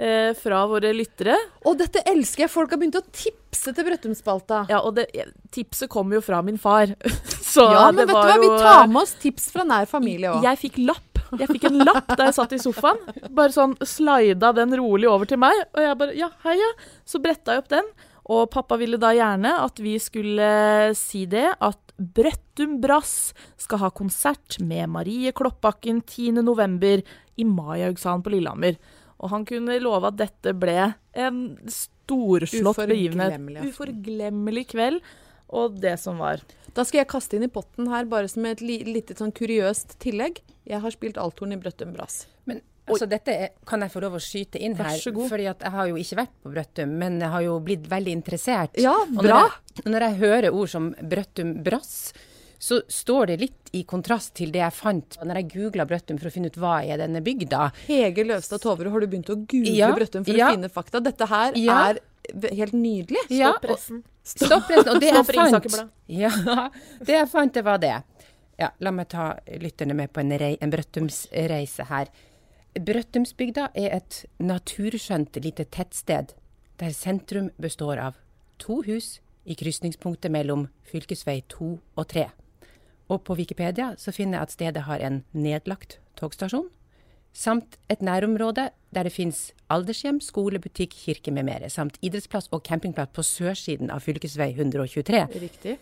eh, 0.00 0.30
fra 0.38 0.62
våre 0.70 0.92
lyttere. 0.94 1.36
Og 1.66 1.78
dette 1.80 2.02
elsker 2.08 2.46
jeg! 2.46 2.52
Folk 2.52 2.72
har 2.74 2.80
begynt 2.80 2.98
å 3.00 3.04
tipse 3.10 3.74
til 3.74 3.86
Brøttumspalta. 3.88 4.64
Ja, 4.70 4.82
og 4.86 4.96
det, 4.98 5.08
tipset 5.54 5.90
kom 5.92 6.12
jo 6.14 6.22
fra 6.24 6.42
min 6.46 6.60
far. 6.60 6.94
Så 7.50 7.66
Ja, 7.66 7.88
men 7.90 8.02
det 8.02 8.08
vet 8.10 8.14
du 8.14 8.20
hva, 8.20 8.34
hva? 8.34 8.42
Vi 8.42 8.50
tar 8.62 8.90
med 8.90 9.02
oss 9.02 9.16
tips 9.20 9.50
fra 9.54 9.66
nær 9.66 9.88
familie 9.90 10.34
òg. 10.36 10.44
Jeg 10.46 10.62
fikk 10.62 10.82
lapp. 10.86 11.06
Jeg 11.38 11.46
fikk 11.46 11.68
en 11.68 11.82
lapp 11.86 12.08
da 12.18 12.26
jeg 12.26 12.36
satt 12.38 12.54
i 12.56 12.60
sofaen. 12.62 13.02
Bare 13.30 13.54
sånn 13.54 13.76
slida 13.86 14.50
den 14.56 14.74
rolig 14.78 15.06
over 15.10 15.28
til 15.30 15.38
meg. 15.42 15.54
Og 15.76 15.82
jeg 15.84 15.98
bare 16.00 16.16
ja, 16.18 16.30
hei, 16.46 16.56
ja. 16.58 16.70
Så 17.06 17.20
bretta 17.22 17.54
jeg 17.54 17.64
opp 17.64 17.70
den. 17.70 17.90
Og 18.30 18.50
pappa 18.52 18.76
ville 18.80 19.00
da 19.00 19.12
gjerne 19.16 19.54
at 19.64 19.80
vi 19.82 19.96
skulle 20.02 20.50
si 20.98 21.24
det, 21.30 21.46
at 21.56 21.94
Brøttum 22.00 22.78
Brass 22.80 23.32
skal 23.60 23.82
ha 23.84 23.90
konsert 23.92 24.58
med 24.64 24.88
Marie 24.92 25.32
Kloppbakken 25.36 26.02
10.11. 26.02 27.02
i 27.36 27.46
Maihaugshallen 27.48 28.24
på 28.24 28.32
Lillehammer. 28.34 28.78
Og 29.20 29.32
han 29.34 29.44
kunne 29.48 29.80
love 29.82 30.08
at 30.08 30.20
dette 30.20 30.54
ble 30.56 30.92
en 31.12 31.42
storslått 31.68 32.84
begivenhet. 32.88 33.36
Uforglemmelig. 33.36 33.66
Uforglemmelig 33.68 34.64
kveld. 34.72 35.02
Og 35.50 35.80
det 35.82 35.96
som 35.98 36.20
var. 36.22 36.44
Da 36.76 36.84
skal 36.86 37.02
jeg 37.02 37.10
kaste 37.10 37.36
inn 37.36 37.44
i 37.48 37.50
potten 37.50 37.88
her, 37.90 38.06
bare 38.06 38.30
som 38.30 38.44
et 38.46 38.62
li 38.62 38.78
lite 38.86 39.16
sånn 39.18 39.34
kuriøst 39.34 39.96
tillegg. 40.02 40.38
Jeg 40.70 40.78
har 40.84 40.94
spilt 40.94 41.18
althorn 41.18 41.56
i 41.56 41.58
Brøttum 41.60 41.90
Brass. 41.96 42.22
Men 42.46 42.62
Altså, 42.92 43.08
dette 43.08 43.34
er, 43.44 43.50
kan 43.66 43.80
jeg 43.84 43.90
få 43.92 44.00
lov 44.04 44.14
å 44.18 44.22
skyte 44.22 44.60
inn 44.60 44.74
Vær 44.78 44.90
her. 44.90 44.98
så 44.98 45.12
god. 45.14 45.28
fordi 45.30 45.46
at 45.50 45.60
jeg 45.66 45.70
har 45.76 45.86
jo 45.88 45.96
ikke 45.96 46.16
vært 46.22 46.34
på 46.42 46.52
Brøttum, 46.54 46.96
men 46.98 47.20
jeg 47.20 47.30
har 47.30 47.42
jo 47.46 47.60
blitt 47.60 47.86
veldig 47.90 48.12
interessert. 48.18 48.76
Ja, 48.80 48.92
Og 49.02 49.22
bra. 49.22 49.40
Når 49.44 49.46
jeg, 49.46 49.84
når 49.94 50.00
jeg 50.08 50.18
hører 50.24 50.50
ord 50.54 50.68
som 50.68 50.90
Brøttum 51.00 51.54
brass, 51.64 52.12
så 52.60 52.82
står 52.92 53.26
det 53.30 53.38
litt 53.40 53.70
i 53.72 53.84
kontrast 53.88 54.34
til 54.36 54.50
det 54.52 54.60
jeg 54.60 54.72
fant 54.76 55.16
når 55.24 55.38
jeg 55.40 55.46
googla 55.54 55.86
Brøttum 55.88 56.18
for 56.20 56.28
å 56.28 56.32
finne 56.34 56.50
ut 56.52 56.58
hva 56.60 56.82
er 56.84 56.98
denne 57.00 57.22
bygda. 57.24 57.70
Hege 57.86 58.24
Løvstad 58.28 58.60
Toverud, 58.60 58.90
har 58.92 59.00
du 59.00 59.06
begynt 59.06 59.30
å 59.32 59.38
google 59.48 59.72
Ja, 59.78 59.88
Brøttum 59.96 60.26
for 60.26 60.36
ja. 60.36 60.50
å 60.50 60.56
finne 60.58 60.68
fakta? 60.68 61.00
Dette 61.00 61.24
her 61.30 61.56
Ja. 61.56 61.78
er 61.94 62.00
helt 62.52 62.74
nydelig. 62.76 63.22
Ja, 63.32 63.54
Stopp 63.54 63.62
pressen. 63.64 64.02
Stopp 64.22 64.66
pressen. 64.68 64.90
Og 64.92 65.00
det 65.00 65.08
jeg 65.08 65.24
fant 65.24 65.90
Ja, 66.06 66.30
det 67.00 67.14
jeg 67.16 67.28
fant, 67.32 67.54
det 67.54 67.64
var 67.64 67.78
det. 67.80 67.94
Ja, 68.60 68.68
la 68.84 68.90
meg 68.92 69.08
ta 69.08 69.30
lytterne 69.56 69.94
med 69.96 70.12
på 70.12 70.20
en, 70.20 70.36
rei, 70.36 70.58
en 70.60 70.70
Brøttumsreise 70.70 71.86
her. 71.88 72.10
Brøttumsbygda 72.78 73.72
er 73.74 73.96
et 73.96 74.24
naturskjønt 74.38 75.34
lite 75.42 75.64
tettsted 75.74 76.36
der 76.78 76.92
sentrum 76.94 77.50
består 77.60 77.98
av 77.98 78.20
to 78.62 78.78
hus 78.86 79.18
i 79.44 79.56
krysningspunktet 79.58 80.30
mellom 80.30 80.68
fylkesvei 80.86 81.40
2 81.50 81.70
og 81.98 82.06
3. 82.12 82.28
Og 83.10 83.24
på 83.26 83.34
Wikipedia 83.40 83.94
så 83.98 84.14
finner 84.14 84.38
jeg 84.38 84.46
at 84.46 84.54
stedet 84.54 84.84
har 84.86 85.02
en 85.02 85.24
nedlagt 85.34 85.98
togstasjon, 86.20 86.68
samt 87.34 87.74
et 87.90 88.06
nærområde 88.06 88.68
der 88.94 89.06
det 89.06 89.14
finnes 89.14 89.50
aldershjem, 89.70 90.20
skole, 90.22 90.62
butikk, 90.62 90.94
kirke 90.94 91.34
med 91.34 91.48
mere, 91.50 91.70
samt 91.70 91.98
idrettsplass 92.06 92.48
og 92.54 92.62
campingplass 92.66 93.10
på 93.16 93.26
sørsiden 93.26 93.90
av 93.90 94.06
fylkesvei 94.06 94.52
123. 94.54 95.26
Riktig. 95.42 95.76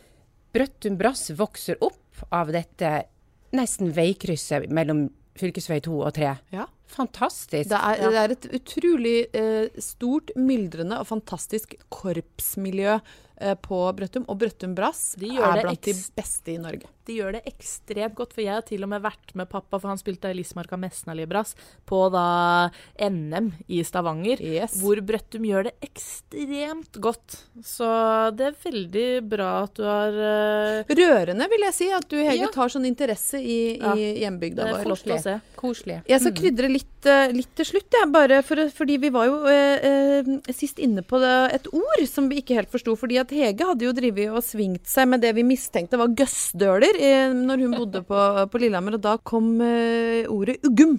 Brøttum 0.57 0.97
brass 0.97 1.29
vokser 1.37 1.77
opp 1.85 2.25
av 2.33 2.49
dette 2.53 3.05
nesten 3.53 3.93
veikrysset 3.93 4.73
mellom 4.73 5.11
fylkesvei 5.41 5.81
2 5.85 5.95
og 6.01 6.13
3. 6.19 6.35
Ja. 6.55 6.67
Fantastisk. 6.89 7.69
Det 7.69 7.79
er, 7.79 8.01
det 8.01 8.21
er 8.21 8.35
et 8.35 8.47
utrolig 8.59 9.17
eh, 9.37 9.81
stort, 9.83 10.33
myldrende 10.41 11.01
og 11.03 11.09
fantastisk 11.11 11.75
korpsmiljø 11.93 12.95
eh, 12.97 13.57
på 13.61 13.81
Brøttum. 13.99 14.25
Og 14.29 14.41
Brøttum 14.41 14.77
Brass 14.79 15.13
De 15.21 15.35
er 15.37 15.63
blant 15.63 15.85
de 15.85 15.95
beste 16.17 16.55
i 16.55 16.61
Norge. 16.63 16.89
De 17.09 17.15
gjør 17.17 17.39
det 17.39 17.41
ekstremt 17.49 18.13
godt, 18.19 18.35
for 18.37 18.45
jeg 18.45 18.53
har 18.53 18.65
til 18.69 18.83
og 18.85 18.91
med 18.93 19.01
vært 19.01 19.31
med 19.39 19.49
pappa, 19.49 19.79
for 19.81 19.89
han 19.89 19.97
spilte 20.01 20.29
Lismarka 20.37 20.77
Messna 20.77 21.15
Libras, 21.17 21.55
på 21.89 22.03
da 22.13 22.69
NM 23.01 23.47
i 23.73 23.81
Stavanger, 23.87 24.43
Yes. 24.45 24.75
hvor 24.83 25.01
Brøttum 25.01 25.47
gjør 25.49 25.71
det 25.71 25.73
ekstremt 25.89 26.99
godt. 27.01 27.39
Så 27.65 27.89
det 28.37 28.51
er 28.51 28.59
veldig 28.61 29.07
bra 29.29 29.49
at 29.65 29.73
du 29.79 29.87
har 29.89 30.19
uh... 30.21 30.93
Rørende, 30.99 31.49
vil 31.49 31.65
jeg 31.69 31.77
si, 31.79 31.89
at 31.97 32.05
du, 32.13 32.19
Hege, 32.21 32.43
Ja. 32.43 32.51
tar 32.53 32.69
sånn 32.75 32.85
interesse 32.89 33.41
i, 33.41 33.79
Ja. 33.81 33.95
i 33.97 34.21
hjembygda 34.27 34.69
vår. 34.69 34.85
Koselig. 34.93 35.41
Koselig. 35.57 35.99
Jeg 36.13 36.21
skal 36.21 36.37
krydre 36.37 36.69
litt, 36.71 37.09
eh, 37.09 37.33
litt 37.33 37.55
til 37.57 37.71
slutt, 37.73 37.89
jeg, 37.89 38.13
bare 38.13 38.43
for, 38.45 38.69
fordi 38.69 38.99
vi 39.01 39.13
var 39.15 39.31
jo 39.31 39.41
uh, 39.49 40.29
uh, 40.29 40.53
sist 40.53 40.77
inne 40.79 41.01
på 41.01 41.23
det, 41.25 41.35
et 41.57 41.73
ord 41.73 42.05
som 42.11 42.29
vi 42.29 42.43
ikke 42.43 42.61
helt 42.61 42.71
forsto. 42.71 42.93
Fordi 43.01 43.17
at 43.25 43.33
Hege 43.33 43.65
hadde 43.73 43.89
jo 43.89 43.97
drevet 43.97 44.29
og 44.29 44.45
svingt 44.45 44.85
seg 44.93 45.09
med 45.09 45.25
det 45.25 45.33
vi 45.39 45.47
mistenkte 45.47 45.97
var 45.97 46.13
gøssdøler 46.13 46.98
eh, 46.99 47.31
når 47.33 47.65
hun 47.65 47.79
bodde 47.79 48.03
på, 48.07 48.27
på 48.51 48.61
Lillehammer, 48.61 48.99
og 48.99 49.07
da 49.07 49.17
kom 49.23 49.55
eh, 49.65 50.29
ordet 50.29 50.59
uggum. 50.67 50.99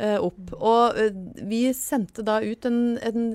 eh, 0.00 0.18
opp. 0.20 0.52
Og 0.56 0.98
vi 1.48 1.62
sendte 1.76 2.24
da 2.26 2.38
ut 2.42 2.66
en, 2.68 2.80
en, 3.04 3.26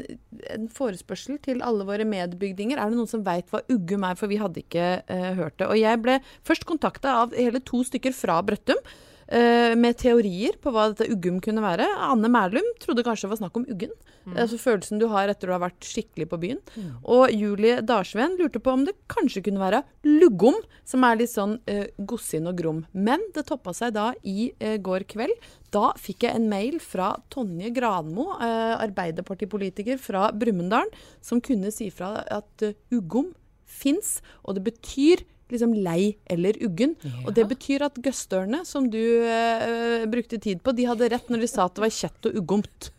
en 0.56 0.69
forespørsel 0.73 1.39
til 1.43 1.63
alle 1.65 1.88
våre 1.88 2.08
medbygdinger. 2.08 2.80
Er 2.80 2.91
det 2.91 2.99
noen 2.99 3.12
som 3.12 3.25
veit 3.25 3.49
hva 3.54 3.63
uggum 3.71 4.06
er? 4.08 4.17
For 4.19 4.32
vi 4.32 4.39
hadde 4.41 4.63
ikke 4.63 4.88
uh, 5.06 5.32
hørt 5.41 5.60
det. 5.62 5.69
Og 5.69 5.80
jeg 5.80 6.01
ble 6.04 6.19
først 6.47 6.67
kontakta 6.69 7.19
av 7.23 7.36
hele 7.38 7.62
to 7.65 7.84
stykker 7.88 8.15
fra 8.15 8.39
Brøttum. 8.45 8.82
Eh, 9.28 9.74
med 9.80 9.98
teorier 10.02 10.58
på 10.62 10.74
hva 10.74 10.90
dette 10.92 11.10
uggum 11.14 11.42
kunne 11.44 11.64
være. 11.64 11.88
Anne 12.10 12.32
Merlum 12.32 12.68
trodde 12.82 13.06
kanskje 13.06 13.28
det 13.28 13.36
var 13.36 13.44
snakk 13.44 13.62
om 13.62 13.68
uggen. 13.70 13.94
Altså 14.34 14.58
følelsen 14.58 14.98
du 14.98 15.06
har 15.12 15.30
etter 15.30 15.50
du 15.50 15.54
har 15.54 15.62
vært 15.62 15.86
skikkelig 15.86 16.28
på 16.32 16.40
byen. 16.42 16.62
Og 17.04 17.30
Julie 17.34 17.78
Darsven 17.86 18.38
lurte 18.40 18.62
på 18.64 18.74
om 18.74 18.86
det 18.88 18.96
kanskje 19.12 19.44
kunne 19.46 19.62
være 19.62 19.84
luggom, 20.08 20.58
som 20.88 21.06
er 21.06 21.20
litt 21.20 21.34
sånn 21.34 21.60
uh, 21.70 21.86
gossin 22.10 22.50
og 22.50 22.58
grom. 22.58 22.82
Men 22.94 23.22
det 23.36 23.46
toppa 23.50 23.76
seg 23.76 23.94
da 23.98 24.12
i 24.26 24.50
eh, 24.58 24.78
går 24.82 25.06
kveld. 25.12 25.34
Da 25.76 25.92
fikk 26.00 26.26
jeg 26.26 26.40
en 26.40 26.50
mail 26.50 26.80
fra 26.82 27.14
Tonje 27.34 27.70
Granmo, 27.76 28.32
eh, 28.40 28.74
arbeiderpartipolitiker 28.80 30.00
fra 30.02 30.30
Brumunddal, 30.34 30.90
som 31.22 31.44
kunne 31.44 31.74
si 31.74 31.92
fra 31.94 32.16
at 32.24 32.66
uh, 32.66 32.76
uggom 32.96 33.34
fins, 33.66 34.20
og 34.46 34.58
det 34.58 34.66
betyr 34.70 35.26
liksom 35.52 35.74
lei 35.86 36.16
eller 36.32 36.58
uggen. 36.66 36.96
Og 37.26 37.34
det 37.38 37.48
betyr 37.52 37.86
at 37.88 38.00
gøstørene, 38.02 38.64
som 38.68 38.90
du 38.92 39.02
eh, 39.02 40.06
brukte 40.10 40.40
tid 40.42 40.64
på, 40.66 40.74
de 40.76 40.88
hadde 40.90 41.10
rett 41.14 41.32
når 41.32 41.46
de 41.46 41.52
sa 41.52 41.68
at 41.68 41.78
det 41.78 41.86
var 41.86 41.96
kjett 42.02 42.30
og 42.32 42.42
uggomt. 42.42 42.92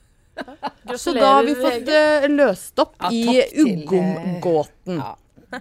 Så 0.96 1.14
da 1.16 1.38
har 1.38 1.46
vi 1.46 1.54
fått 1.56 1.88
eh, 1.88 2.26
løst 2.28 2.78
opp 2.82 2.98
Ja, 3.00 3.12
i 3.12 3.40
eh, 3.40 3.62
uggom-gåten. 3.64 5.00
Ja. 5.00 5.14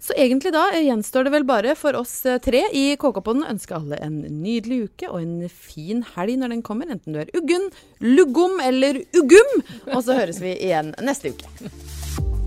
Så 0.00 0.14
egentlig 0.16 0.54
da 0.54 0.62
eh, 0.72 0.86
gjenstår 0.86 1.26
det 1.28 1.32
vel 1.34 1.44
bare 1.44 1.74
for 1.76 1.98
oss 1.98 2.14
eh, 2.24 2.40
tre 2.40 2.62
i 2.72 2.86
KK-podden 3.00 3.44
å 3.44 3.50
ønske 3.52 3.76
alle 3.76 4.00
en 4.00 4.16
nydelig 4.40 4.86
uke 4.88 5.10
og 5.12 5.20
en 5.20 5.36
fin 5.52 6.00
helg 6.14 6.40
når 6.40 6.56
den 6.56 6.64
kommer, 6.64 6.88
enten 6.88 7.16
du 7.16 7.20
er 7.20 7.32
uggen, 7.36 7.68
luggom 8.00 8.56
eller 8.64 9.02
uggum. 9.20 9.56
Og 9.92 10.00
så 10.06 10.16
høres 10.22 10.40
vi 10.40 10.56
igjen 10.56 10.94
neste 11.04 11.34
uke. 11.36 12.39